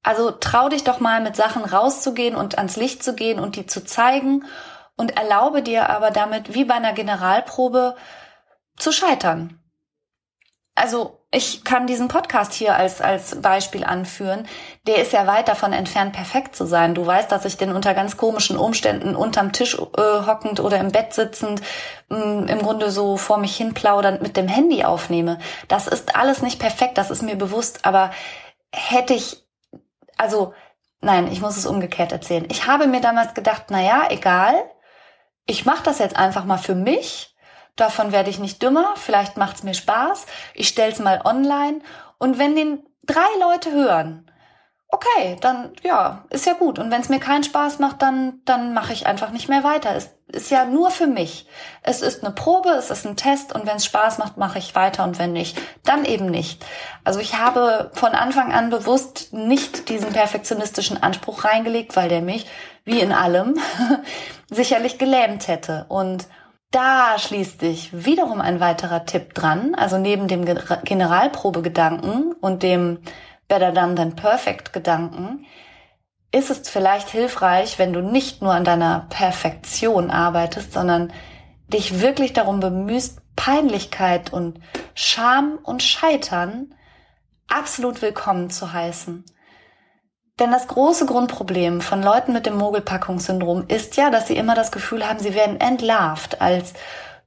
Also 0.03 0.31
trau 0.31 0.69
dich 0.69 0.85
doch 0.85 1.01
mal 1.01 1.21
mit 1.21 1.37
Sachen 1.37 1.65
rauszugehen 1.65 2.37
und 2.37 2.59
ans 2.59 2.77
Licht 2.77 3.03
zu 3.03 3.15
gehen 3.15 3.41
und 3.41 3.57
die 3.57 3.67
zu 3.67 3.85
zeigen 3.85 4.45
und 4.97 5.17
erlaube 5.17 5.63
dir 5.63 5.91
aber 5.91 6.11
damit, 6.11 6.55
wie 6.55 6.65
bei 6.65 6.75
einer 6.75 6.93
Generalprobe, 6.93 7.97
zu 8.77 8.93
scheitern. 8.93 9.59
Also 10.75 11.27
ich 11.31 11.65
kann 11.65 11.87
diesen 11.87 12.09
Podcast 12.09 12.53
hier 12.53 12.77
als, 12.77 13.01
als 13.01 13.41
Beispiel 13.41 13.83
anführen. 13.83 14.47
Der 14.87 14.97
ist 14.99 15.13
ja 15.13 15.27
weit 15.27 15.49
davon 15.49 15.73
entfernt, 15.73 16.13
perfekt 16.13 16.55
zu 16.55 16.67
sein. 16.67 16.95
Du 16.95 17.05
weißt, 17.05 17.33
dass 17.33 17.47
ich 17.47 17.57
den 17.57 17.73
unter 17.73 17.95
ganz 17.95 18.19
komischen 18.19 18.59
Umständen 18.59 19.17
unterm 19.17 19.53
Tisch 19.53 19.75
äh, 19.75 20.27
hockend 20.27 20.61
oder 20.61 20.79
im 20.79 20.93
Bett 20.93 21.15
sitzend 21.15 21.63
mh, 22.11 22.19
mm, 22.19 22.49
im 22.49 22.59
Grunde 22.59 22.91
so 22.91 23.17
vor 23.17 23.39
mich 23.39 23.57
hin 23.57 23.73
plaudernd 23.73 24.21
mit 24.21 24.37
dem 24.37 24.49
Handy 24.49 24.85
aufnehme. 24.85 25.39
Das 25.67 25.89
ist 25.89 26.15
alles 26.15 26.43
nicht 26.43 26.59
perfekt, 26.59 26.99
das 26.99 27.11
ist 27.11 27.23
mir 27.23 27.37
bewusst. 27.37 27.87
Aber 27.87 28.11
hätte 28.71 29.15
ich 29.15 29.46
also 30.17 30.55
nein, 31.01 31.31
ich 31.31 31.41
muss 31.41 31.57
es 31.57 31.67
umgekehrt 31.67 32.13
erzählen. 32.13 32.47
Ich 32.51 32.67
habe 32.67 32.87
mir 32.87 33.01
damals 33.01 33.35
gedacht, 33.35 33.67
na 33.71 33.81
ja, 33.83 34.07
egal, 34.11 34.55
ich 35.47 35.65
mache 35.65 35.85
das 35.85 35.99
jetzt 35.99 36.17
einfach 36.17 36.45
mal 36.45 36.59
für 36.59 36.75
mich. 36.75 37.35
Davon 37.77 38.11
werde 38.11 38.31
ich 38.31 38.39
nicht 38.39 38.63
dümmer, 38.63 38.95
vielleicht 38.97 39.37
macht's 39.37 39.63
mir 39.63 39.75
Spaß. 39.75 40.27
Ich 40.55 40.69
stell's 40.69 40.99
mal 40.99 41.21
online 41.25 41.81
und 42.19 42.39
wenn 42.39 42.57
den 42.57 42.83
drei 43.05 43.27
Leute 43.41 43.71
hören, 43.73 44.31
okay, 44.89 45.37
dann 45.41 45.73
ja, 45.83 46.25
ist 46.31 46.47
ja 46.47 46.55
gut. 46.55 46.79
Und 46.79 46.91
wenn 46.91 47.01
es 47.01 47.09
mir 47.09 47.21
keinen 47.21 47.45
Spaß 47.45 47.79
macht, 47.79 48.03
dann, 48.03 48.41
dann 48.45 48.73
mache 48.73 48.93
ich 48.93 49.07
einfach 49.07 49.31
nicht 49.31 49.49
mehr 49.49 49.65
weiter. 49.65 49.95
Es 49.95 50.11
ist 50.37 50.51
ja 50.51 50.65
nur 50.65 50.91
für 50.91 51.07
mich. 51.07 51.47
Es 51.83 52.03
ist 52.03 52.23
eine 52.23 52.33
Probe, 52.33 52.69
es 52.71 52.91
ist 52.91 53.07
ein 53.07 53.17
Test 53.17 53.53
und 53.53 53.67
wenn 53.67 53.77
es 53.77 53.87
Spaß 53.87 54.19
macht, 54.19 54.37
mache 54.37 54.59
ich 54.59 54.75
weiter 54.75 55.03
und 55.03 55.19
wenn 55.19 55.33
nicht, 55.33 55.59
dann 55.85 56.05
eben 56.05 56.27
nicht. 56.27 56.65
Also 57.03 57.19
ich 57.19 57.39
habe 57.39 57.91
von 57.95 58.13
Anfang 58.13 58.53
an 58.53 58.71
bewusst 58.71 59.33
nicht 59.33 59.89
diesen 59.89 60.13
perfektionistischen 60.13 61.03
Anspruch 61.03 61.45
reingelegt, 61.45 61.97
weil 61.97 62.09
der 62.09 62.21
mich, 62.21 62.47
wie 62.85 63.01
in 63.01 63.13
allem, 63.13 63.59
sicherlich 64.51 64.99
gelähmt 64.99 65.49
hätte. 65.49 65.87
Und 65.89 66.29
da 66.71 67.19
schließt 67.19 67.61
sich 67.61 67.91
wiederum 67.93 68.41
ein 68.41 68.61
weiterer 68.61 69.07
Tipp 69.07 69.35
dran, 69.35 69.75
also 69.75 69.99
neben 69.99 70.29
dem 70.29 70.45
Generalprobegedanken 70.45 72.35
und 72.41 72.63
dem 72.63 72.99
Better 73.49 73.73
Done 73.73 73.95
Than 73.95 74.17
Perfect 74.17 74.73
Gedanken, 74.73 75.47
ist 76.33 76.51
es 76.51 76.69
vielleicht 76.69 77.09
hilfreich, 77.09 77.79
wenn 77.79 77.93
du 77.93 78.01
nicht 78.01 78.43
nur 78.43 78.53
an 78.53 78.65
deiner 78.65 79.07
Perfektion 79.09 80.11
arbeitest, 80.11 80.73
sondern 80.73 81.13
dich 81.69 82.01
wirklich 82.01 82.33
darum 82.33 82.61
bemühst, 82.61 83.21
Peinlichkeit 83.37 84.33
und 84.33 84.61
Scham 84.95 85.59
und 85.63 85.83
Scheitern 85.83 86.75
absolut 87.49 88.03
willkommen 88.03 88.51
zu 88.51 88.73
heißen. 88.73 89.25
Denn 90.39 90.51
das 90.51 90.69
große 90.69 91.07
Grundproblem 91.07 91.81
von 91.81 92.03
Leuten 92.03 92.33
mit 92.33 92.45
dem 92.45 92.57
Mogelpackungssyndrom 92.57 93.65
ist 93.69 93.97
ja, 93.97 94.11
dass 94.11 94.29
sie 94.29 94.37
immer 94.37 94.55
das 94.55 94.71
Gefühl 94.71 95.09
haben, 95.09 95.19
sie 95.19 95.35
werden 95.35 95.61
entlarvt 95.61 96.41
als 96.43 96.75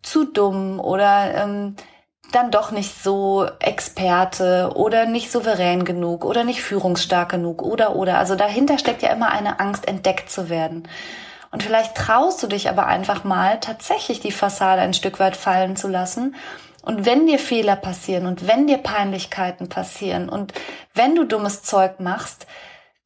zu 0.04 0.26
dumm 0.26 0.80
oder 0.80 1.34
ähm, 1.34 1.76
dann 2.32 2.52
doch 2.52 2.72
nicht 2.72 3.02
so 3.02 3.48
Experte 3.60 4.72
oder 4.76 5.06
nicht 5.06 5.32
souverän 5.32 5.86
genug 5.86 6.26
oder 6.26 6.44
nicht 6.44 6.62
führungsstark 6.62 7.30
genug 7.30 7.62
oder 7.62 7.96
oder. 7.96 8.18
Also 8.18 8.36
dahinter 8.36 8.78
steckt 8.78 9.02
ja 9.02 9.10
immer 9.10 9.32
eine 9.32 9.60
Angst, 9.60 9.88
entdeckt 9.88 10.30
zu 10.30 10.50
werden. 10.50 10.88
Und 11.52 11.64
vielleicht 11.64 11.96
traust 11.96 12.44
du 12.44 12.48
dich 12.48 12.70
aber 12.70 12.86
einfach 12.86 13.24
mal 13.24 13.60
tatsächlich 13.60 14.20
die 14.20 14.32
Fassade 14.32 14.82
ein 14.82 14.94
Stück 14.94 15.20
weit 15.20 15.36
fallen 15.36 15.76
zu 15.76 15.88
lassen. 15.88 16.36
Und 16.84 17.06
wenn 17.06 17.28
dir 17.28 17.40
Fehler 17.40 17.76
passieren 17.76 18.26
und 18.26 18.48
wenn 18.48 18.68
dir 18.68 18.78
Peinlichkeiten 18.78 19.68
passieren 19.68 20.30
und 20.30 20.54
wenn 20.94 21.16
du 21.16 21.26
dummes 21.26 21.64
Zeug 21.64 22.00
machst, 22.00 22.48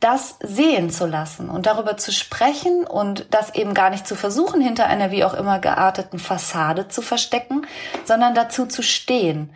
das 0.04 0.38
sehen 0.42 0.90
zu 0.90 1.06
lassen 1.06 1.50
und 1.50 1.66
darüber 1.66 1.96
zu 1.96 2.12
sprechen 2.12 2.86
und 2.86 3.28
das 3.34 3.56
eben 3.56 3.74
gar 3.74 3.90
nicht 3.90 4.06
zu 4.06 4.16
versuchen, 4.16 4.60
hinter 4.60 4.88
einer 4.88 5.12
wie 5.12 5.24
auch 5.24 5.34
immer 5.34 5.60
gearteten 5.60 6.20
Fassade 6.20 6.90
zu 6.90 7.02
verstecken, 7.02 7.66
sondern 8.04 8.36
dazu 8.36 8.66
zu 8.66 8.84
stehen. 8.84 9.56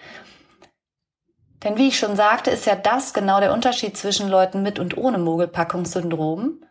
Denn 1.63 1.77
wie 1.77 1.89
ich 1.89 1.99
schon 1.99 2.15
sagte, 2.15 2.49
ist 2.49 2.65
ja 2.65 2.75
das 2.75 3.13
genau 3.13 3.41
der 3.41 3.51
Unterschied 3.51 3.97
zwischen 3.97 4.29
Leuten 4.29 4.63
mit 4.63 4.79
und 4.79 4.95
ohne 4.97 5.17
Mogelpackungssyndrom. 5.17 6.63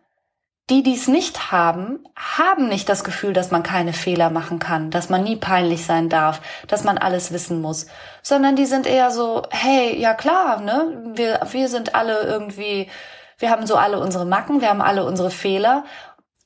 Die, 0.71 0.83
die 0.83 0.95
es 0.95 1.07
nicht 1.07 1.53
haben, 1.53 2.01
haben 2.17 2.69
nicht 2.69 2.89
das 2.89 3.05
Gefühl, 3.05 3.33
dass 3.33 3.53
man 3.53 3.63
keine 3.63 3.93
Fehler 3.93 4.31
machen 4.31 4.59
kann, 4.59 4.91
dass 4.91 5.11
man 5.11 5.23
nie 5.23 5.37
peinlich 5.37 5.85
sein 5.85 6.09
darf, 6.09 6.41
dass 6.67 6.83
man 6.83 6.99
alles 6.99 7.31
wissen 7.31 7.61
muss, 7.61 7.87
sondern 8.23 8.57
die 8.57 8.67
sind 8.67 8.85
eher 8.85 9.13
so, 9.13 9.43
hey, 9.51 9.97
ja 9.97 10.15
klar, 10.15 10.61
ne, 10.61 11.13
wir, 11.15 11.41
wir 11.53 11.69
sind 11.69 11.95
alle 11.95 12.23
irgendwie 12.23 12.89
wir 13.39 13.51
haben 13.51 13.67
so 13.67 13.77
alle 13.77 13.99
unsere 13.99 14.25
Macken, 14.27 14.61
wir 14.61 14.69
haben 14.69 14.83
alle 14.83 15.05
unsere 15.05 15.31
Fehler. 15.31 15.85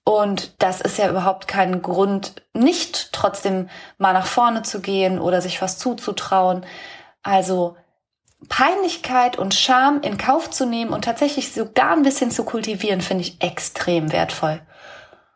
Und 0.04 0.62
das 0.62 0.80
ist 0.80 0.98
ja 0.98 1.08
überhaupt 1.08 1.46
kein 1.46 1.82
Grund, 1.82 2.42
nicht 2.52 3.12
trotzdem 3.12 3.68
mal 3.98 4.12
nach 4.12 4.26
vorne 4.26 4.62
zu 4.62 4.80
gehen 4.80 5.20
oder 5.20 5.40
sich 5.40 5.62
was 5.62 5.78
zuzutrauen. 5.78 6.64
Also 7.22 7.76
Peinlichkeit 8.48 9.38
und 9.38 9.54
Scham 9.54 10.00
in 10.00 10.16
Kauf 10.16 10.50
zu 10.50 10.66
nehmen 10.66 10.92
und 10.92 11.04
tatsächlich 11.04 11.52
sogar 11.52 11.92
ein 11.92 12.02
bisschen 12.02 12.30
zu 12.30 12.44
kultivieren, 12.44 13.02
finde 13.02 13.22
ich 13.22 13.42
extrem 13.42 14.10
wertvoll. 14.12 14.60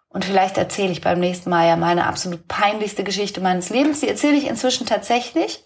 Und 0.08 0.24
vielleicht 0.24 0.56
erzähle 0.56 0.92
ich 0.92 1.00
beim 1.00 1.20
nächsten 1.20 1.50
Mal 1.50 1.66
ja 1.66 1.76
meine 1.76 2.06
absolut 2.06 2.48
peinlichste 2.48 3.04
Geschichte 3.04 3.40
meines 3.40 3.68
Lebens. 3.68 4.00
Die 4.00 4.08
erzähle 4.08 4.36
ich 4.36 4.46
inzwischen 4.46 4.86
tatsächlich. 4.86 5.64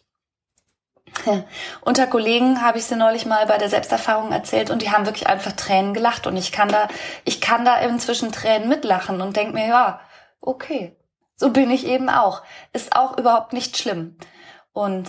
Unter 1.80 2.06
Kollegen 2.06 2.62
habe 2.62 2.78
ich 2.78 2.84
sie 2.84 2.96
neulich 2.96 3.26
mal 3.26 3.46
bei 3.46 3.58
der 3.58 3.68
Selbsterfahrung 3.68 4.32
erzählt 4.32 4.70
und 4.70 4.82
die 4.82 4.90
haben 4.90 5.06
wirklich 5.06 5.26
einfach 5.26 5.52
Tränen 5.52 5.94
gelacht 5.94 6.26
und 6.26 6.36
ich 6.36 6.52
kann 6.52 6.68
da, 6.68 6.88
ich 7.24 7.40
kann 7.40 7.64
da 7.64 7.76
inzwischen 7.76 8.32
Tränen 8.32 8.68
mitlachen 8.68 9.20
und 9.20 9.36
denke 9.36 9.54
mir, 9.54 9.66
ja, 9.66 10.00
okay, 10.40 10.96
so 11.36 11.50
bin 11.50 11.70
ich 11.70 11.86
eben 11.86 12.08
auch. 12.08 12.42
Ist 12.72 12.96
auch 12.96 13.16
überhaupt 13.16 13.52
nicht 13.52 13.76
schlimm. 13.76 14.16
Und 14.72 15.08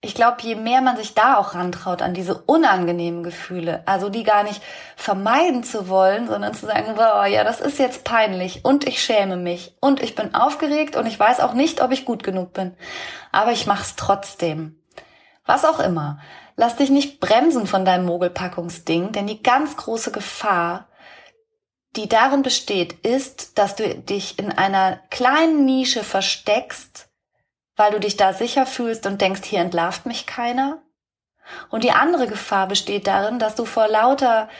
ich 0.00 0.14
glaube, 0.14 0.36
je 0.42 0.54
mehr 0.54 0.80
man 0.80 0.96
sich 0.96 1.14
da 1.14 1.36
auch 1.38 1.54
rantraut 1.54 2.02
an 2.02 2.14
diese 2.14 2.40
unangenehmen 2.42 3.24
Gefühle, 3.24 3.82
also 3.86 4.08
die 4.08 4.22
gar 4.22 4.44
nicht 4.44 4.62
vermeiden 4.94 5.64
zu 5.64 5.88
wollen, 5.88 6.28
sondern 6.28 6.54
zu 6.54 6.66
sagen, 6.66 6.94
boah, 6.94 7.26
ja, 7.26 7.42
das 7.42 7.60
ist 7.60 7.80
jetzt 7.80 8.04
peinlich 8.04 8.64
und 8.64 8.86
ich 8.86 9.02
schäme 9.02 9.36
mich 9.36 9.74
und 9.80 10.00
ich 10.00 10.14
bin 10.14 10.36
aufgeregt 10.36 10.94
und 10.94 11.06
ich 11.06 11.18
weiß 11.18 11.40
auch 11.40 11.52
nicht, 11.52 11.82
ob 11.82 11.90
ich 11.90 12.04
gut 12.04 12.22
genug 12.22 12.52
bin, 12.52 12.76
aber 13.32 13.50
ich 13.50 13.66
mach's 13.66 13.96
trotzdem. 13.96 14.80
Was 15.48 15.64
auch 15.64 15.80
immer. 15.80 16.20
Lass 16.56 16.76
dich 16.76 16.90
nicht 16.90 17.20
bremsen 17.20 17.66
von 17.66 17.86
deinem 17.86 18.04
Mogelpackungsding, 18.04 19.12
denn 19.12 19.26
die 19.26 19.42
ganz 19.42 19.78
große 19.78 20.12
Gefahr, 20.12 20.88
die 21.96 22.06
darin 22.06 22.42
besteht, 22.42 22.92
ist, 23.06 23.56
dass 23.56 23.74
du 23.74 23.94
dich 23.94 24.38
in 24.38 24.52
einer 24.52 25.00
kleinen 25.08 25.64
Nische 25.64 26.04
versteckst, 26.04 27.08
weil 27.76 27.92
du 27.92 27.98
dich 27.98 28.18
da 28.18 28.34
sicher 28.34 28.66
fühlst 28.66 29.06
und 29.06 29.22
denkst, 29.22 29.40
hier 29.44 29.60
entlarvt 29.60 30.04
mich 30.04 30.26
keiner. 30.26 30.82
Und 31.70 31.82
die 31.82 31.92
andere 31.92 32.26
Gefahr 32.26 32.66
besteht 32.66 33.06
darin, 33.06 33.38
dass 33.38 33.54
du 33.54 33.64
vor 33.64 33.88
lauter 33.88 34.50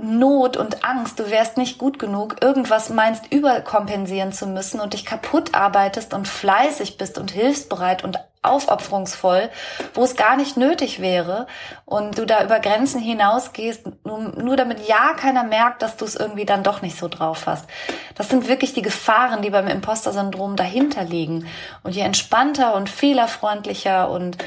Not 0.00 0.56
und 0.56 0.84
Angst, 0.84 1.18
du 1.18 1.28
wärst 1.28 1.56
nicht 1.56 1.76
gut 1.76 1.98
genug, 1.98 2.36
irgendwas 2.40 2.88
meinst 2.88 3.32
überkompensieren 3.32 4.32
zu 4.32 4.46
müssen 4.46 4.78
und 4.78 4.92
dich 4.92 5.04
kaputt 5.04 5.56
arbeitest 5.56 6.14
und 6.14 6.28
fleißig 6.28 6.98
bist 6.98 7.18
und 7.18 7.32
hilfsbereit 7.32 8.04
und 8.04 8.16
aufopferungsvoll, 8.42 9.50
wo 9.92 10.02
es 10.02 10.16
gar 10.16 10.36
nicht 10.36 10.56
nötig 10.56 11.00
wäre 11.00 11.46
und 11.84 12.16
du 12.18 12.24
da 12.24 12.42
über 12.42 12.58
Grenzen 12.58 13.00
hinausgehst, 13.00 13.82
nur, 14.04 14.18
nur 14.18 14.56
damit 14.56 14.88
ja 14.88 15.12
keiner 15.14 15.44
merkt, 15.44 15.82
dass 15.82 15.96
du 15.98 16.06
es 16.06 16.16
irgendwie 16.16 16.46
dann 16.46 16.62
doch 16.62 16.80
nicht 16.80 16.96
so 16.96 17.08
drauf 17.08 17.46
hast. 17.46 17.66
Das 18.14 18.30
sind 18.30 18.48
wirklich 18.48 18.72
die 18.72 18.82
Gefahren, 18.82 19.42
die 19.42 19.50
beim 19.50 19.68
Imposter-Syndrom 19.68 20.56
dahinter 20.56 21.04
liegen. 21.04 21.46
Und 21.82 21.94
je 21.94 22.02
entspannter 22.02 22.74
und 22.74 22.88
fehlerfreundlicher 22.88 24.10
und 24.10 24.38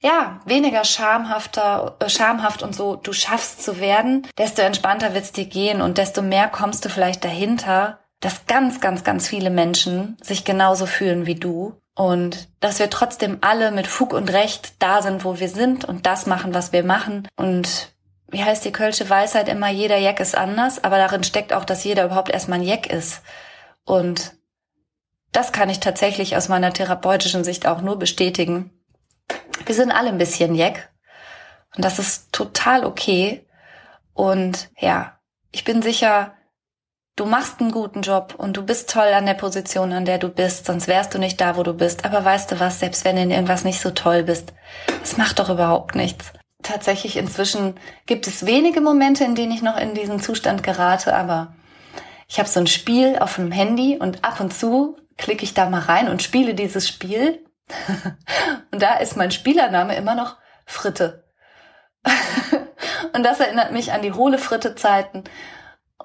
ja, 0.00 0.40
weniger 0.44 0.84
schamhafter, 0.84 1.96
äh, 1.98 2.08
schamhaft 2.08 2.62
und 2.62 2.74
so 2.74 2.96
du 2.96 3.12
schaffst 3.12 3.62
zu 3.62 3.80
werden, 3.80 4.26
desto 4.38 4.62
entspannter 4.62 5.12
wird's 5.12 5.32
dir 5.32 5.46
gehen 5.46 5.82
und 5.82 5.98
desto 5.98 6.22
mehr 6.22 6.48
kommst 6.48 6.84
du 6.84 6.88
vielleicht 6.88 7.24
dahinter, 7.24 7.98
dass 8.20 8.46
ganz, 8.46 8.80
ganz, 8.80 9.04
ganz 9.04 9.28
viele 9.28 9.50
Menschen 9.50 10.16
sich 10.22 10.44
genauso 10.44 10.86
fühlen 10.86 11.26
wie 11.26 11.36
du 11.36 11.80
und 11.94 12.48
dass 12.60 12.78
wir 12.78 12.90
trotzdem 12.90 13.38
alle 13.40 13.70
mit 13.70 13.86
Fug 13.86 14.12
und 14.12 14.32
Recht 14.32 14.74
da 14.82 15.02
sind, 15.02 15.24
wo 15.24 15.38
wir 15.40 15.48
sind 15.48 15.84
und 15.84 16.06
das 16.06 16.26
machen, 16.26 16.54
was 16.54 16.72
wir 16.72 16.84
machen. 16.84 17.26
Und 17.36 17.92
wie 18.28 18.44
heißt 18.44 18.64
die 18.64 18.72
Kölsche 18.72 19.10
Weisheit 19.10 19.48
immer, 19.48 19.68
jeder 19.68 19.98
Jack 19.98 20.20
ist 20.20 20.36
anders, 20.36 20.84
aber 20.84 20.96
darin 20.98 21.24
steckt 21.24 21.52
auch, 21.52 21.64
dass 21.64 21.84
jeder 21.84 22.04
überhaupt 22.04 22.30
erstmal 22.30 22.60
ein 22.60 22.64
Jack 22.64 22.86
ist. 22.86 23.22
Und 23.84 24.34
das 25.32 25.50
kann 25.52 25.70
ich 25.70 25.80
tatsächlich 25.80 26.36
aus 26.36 26.48
meiner 26.48 26.72
therapeutischen 26.72 27.42
Sicht 27.42 27.66
auch 27.66 27.80
nur 27.80 27.98
bestätigen. 27.98 28.70
Wir 29.66 29.74
sind 29.74 29.90
alle 29.90 30.10
ein 30.10 30.18
bisschen 30.18 30.54
Jack. 30.54 30.90
Und 31.76 31.84
das 31.84 31.98
ist 31.98 32.32
total 32.32 32.84
okay. 32.84 33.46
Und 34.14 34.70
ja, 34.78 35.18
ich 35.50 35.64
bin 35.64 35.82
sicher, 35.82 36.34
du 37.18 37.26
machst 37.26 37.60
einen 37.60 37.72
guten 37.72 38.02
Job 38.02 38.34
und 38.38 38.56
du 38.56 38.64
bist 38.64 38.90
toll 38.90 39.12
an 39.12 39.26
der 39.26 39.34
Position, 39.34 39.92
an 39.92 40.04
der 40.04 40.18
du 40.18 40.28
bist, 40.28 40.66
sonst 40.66 40.86
wärst 40.86 41.14
du 41.14 41.18
nicht 41.18 41.40
da, 41.40 41.56
wo 41.56 41.64
du 41.64 41.74
bist. 41.74 42.04
Aber 42.04 42.24
weißt 42.24 42.52
du 42.52 42.60
was, 42.60 42.78
selbst 42.78 43.04
wenn 43.04 43.16
du 43.16 43.22
in 43.22 43.30
irgendwas 43.30 43.64
nicht 43.64 43.80
so 43.80 43.90
toll 43.90 44.22
bist, 44.22 44.52
das 45.00 45.16
macht 45.16 45.40
doch 45.40 45.50
überhaupt 45.50 45.96
nichts. 45.96 46.32
Tatsächlich 46.62 47.16
inzwischen 47.16 47.74
gibt 48.06 48.26
es 48.26 48.46
wenige 48.46 48.80
Momente, 48.80 49.24
in 49.24 49.34
denen 49.34 49.52
ich 49.52 49.62
noch 49.62 49.76
in 49.76 49.94
diesen 49.94 50.20
Zustand 50.20 50.62
gerate, 50.62 51.14
aber 51.14 51.54
ich 52.28 52.38
habe 52.38 52.48
so 52.48 52.60
ein 52.60 52.66
Spiel 52.66 53.18
auf 53.18 53.34
dem 53.36 53.50
Handy 53.50 53.96
und 53.98 54.24
ab 54.24 54.40
und 54.40 54.52
zu 54.52 54.96
klicke 55.16 55.44
ich 55.44 55.54
da 55.54 55.68
mal 55.68 55.80
rein 55.80 56.08
und 56.08 56.22
spiele 56.22 56.54
dieses 56.54 56.86
Spiel. 56.86 57.44
und 58.72 58.80
da 58.80 58.94
ist 58.94 59.16
mein 59.16 59.30
Spielername 59.30 59.96
immer 59.96 60.14
noch 60.14 60.36
Fritte. 60.66 61.24
und 63.12 63.24
das 63.24 63.40
erinnert 63.40 63.72
mich 63.72 63.92
an 63.92 64.02
die 64.02 64.12
hohle 64.12 64.38
Fritte-Zeiten 64.38 65.24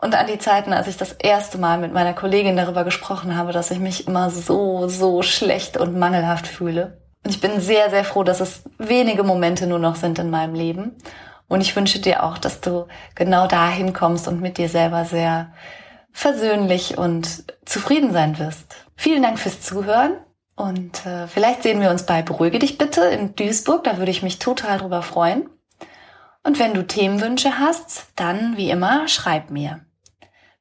und 0.04 0.16
an 0.16 0.28
die 0.28 0.38
Zeiten, 0.38 0.74
als 0.74 0.88
ich 0.88 0.98
das 0.98 1.14
erste 1.14 1.58
Mal 1.58 1.78
mit 1.78 1.94
meiner 1.94 2.14
Kollegin 2.14 2.58
darüber 2.58 2.84
gesprochen 2.84 3.38
habe, 3.38 3.54
dass 3.54 3.72
ich 3.72 3.80
mich 3.80 4.06
immer 4.08 4.30
so, 4.30 4.90
so 4.90 5.22
schlecht 5.22 5.78
und 5.78 5.98
mangelhaft 5.98 6.46
fühle. 6.46 7.02
Und 7.24 7.32
ich 7.32 7.40
bin 7.40 7.62
sehr, 7.62 7.90
sehr 7.90 8.04
froh, 8.04 8.24
dass 8.24 8.42
es 8.42 8.64
wenige 8.78 9.24
Momente 9.24 9.66
nur 9.66 9.80
noch 9.80 9.96
sind 9.96 10.20
in 10.20 10.30
meinem 10.30 10.56
Leben. 10.56 10.98
Und 11.48 11.62
ich 11.62 11.76
wünsche 11.76 12.00
dir 12.00 12.24
auch, 12.24 12.38
dass 12.38 12.60
du 12.60 12.88
genau 13.16 13.48
dahin 13.48 13.94
kommst 13.94 14.28
und 14.28 14.42
mit 14.42 14.58
dir 14.58 14.68
selber 14.68 15.06
sehr 15.06 15.54
versöhnlich 16.12 16.98
und 16.98 17.46
zufrieden 17.66 18.12
sein 18.12 18.38
wirst. 18.40 18.76
Vielen 18.96 19.24
Dank 19.24 19.40
fürs 19.40 19.62
Zuhören. 19.62 20.18
Und 20.56 21.06
äh, 21.06 21.28
vielleicht 21.28 21.64
sehen 21.64 21.80
wir 21.80 21.90
uns 21.90 22.06
bei 22.06 22.22
Beruhige 22.22 22.60
dich 22.60 22.78
bitte 22.78 23.02
in 23.06 23.36
Duisburg. 23.36 23.86
Da 23.86 23.98
würde 23.98 24.12
ich 24.12 24.22
mich 24.22 24.38
total 24.38 24.78
drüber 24.80 25.02
freuen. 25.02 25.50
Und 26.44 26.60
wenn 26.60 26.74
du 26.74 26.86
Themenwünsche 26.86 27.58
hast, 27.58 28.08
dann 28.18 28.58
wie 28.58 28.70
immer 28.70 29.08
schreib 29.08 29.50
mir. 29.50 29.80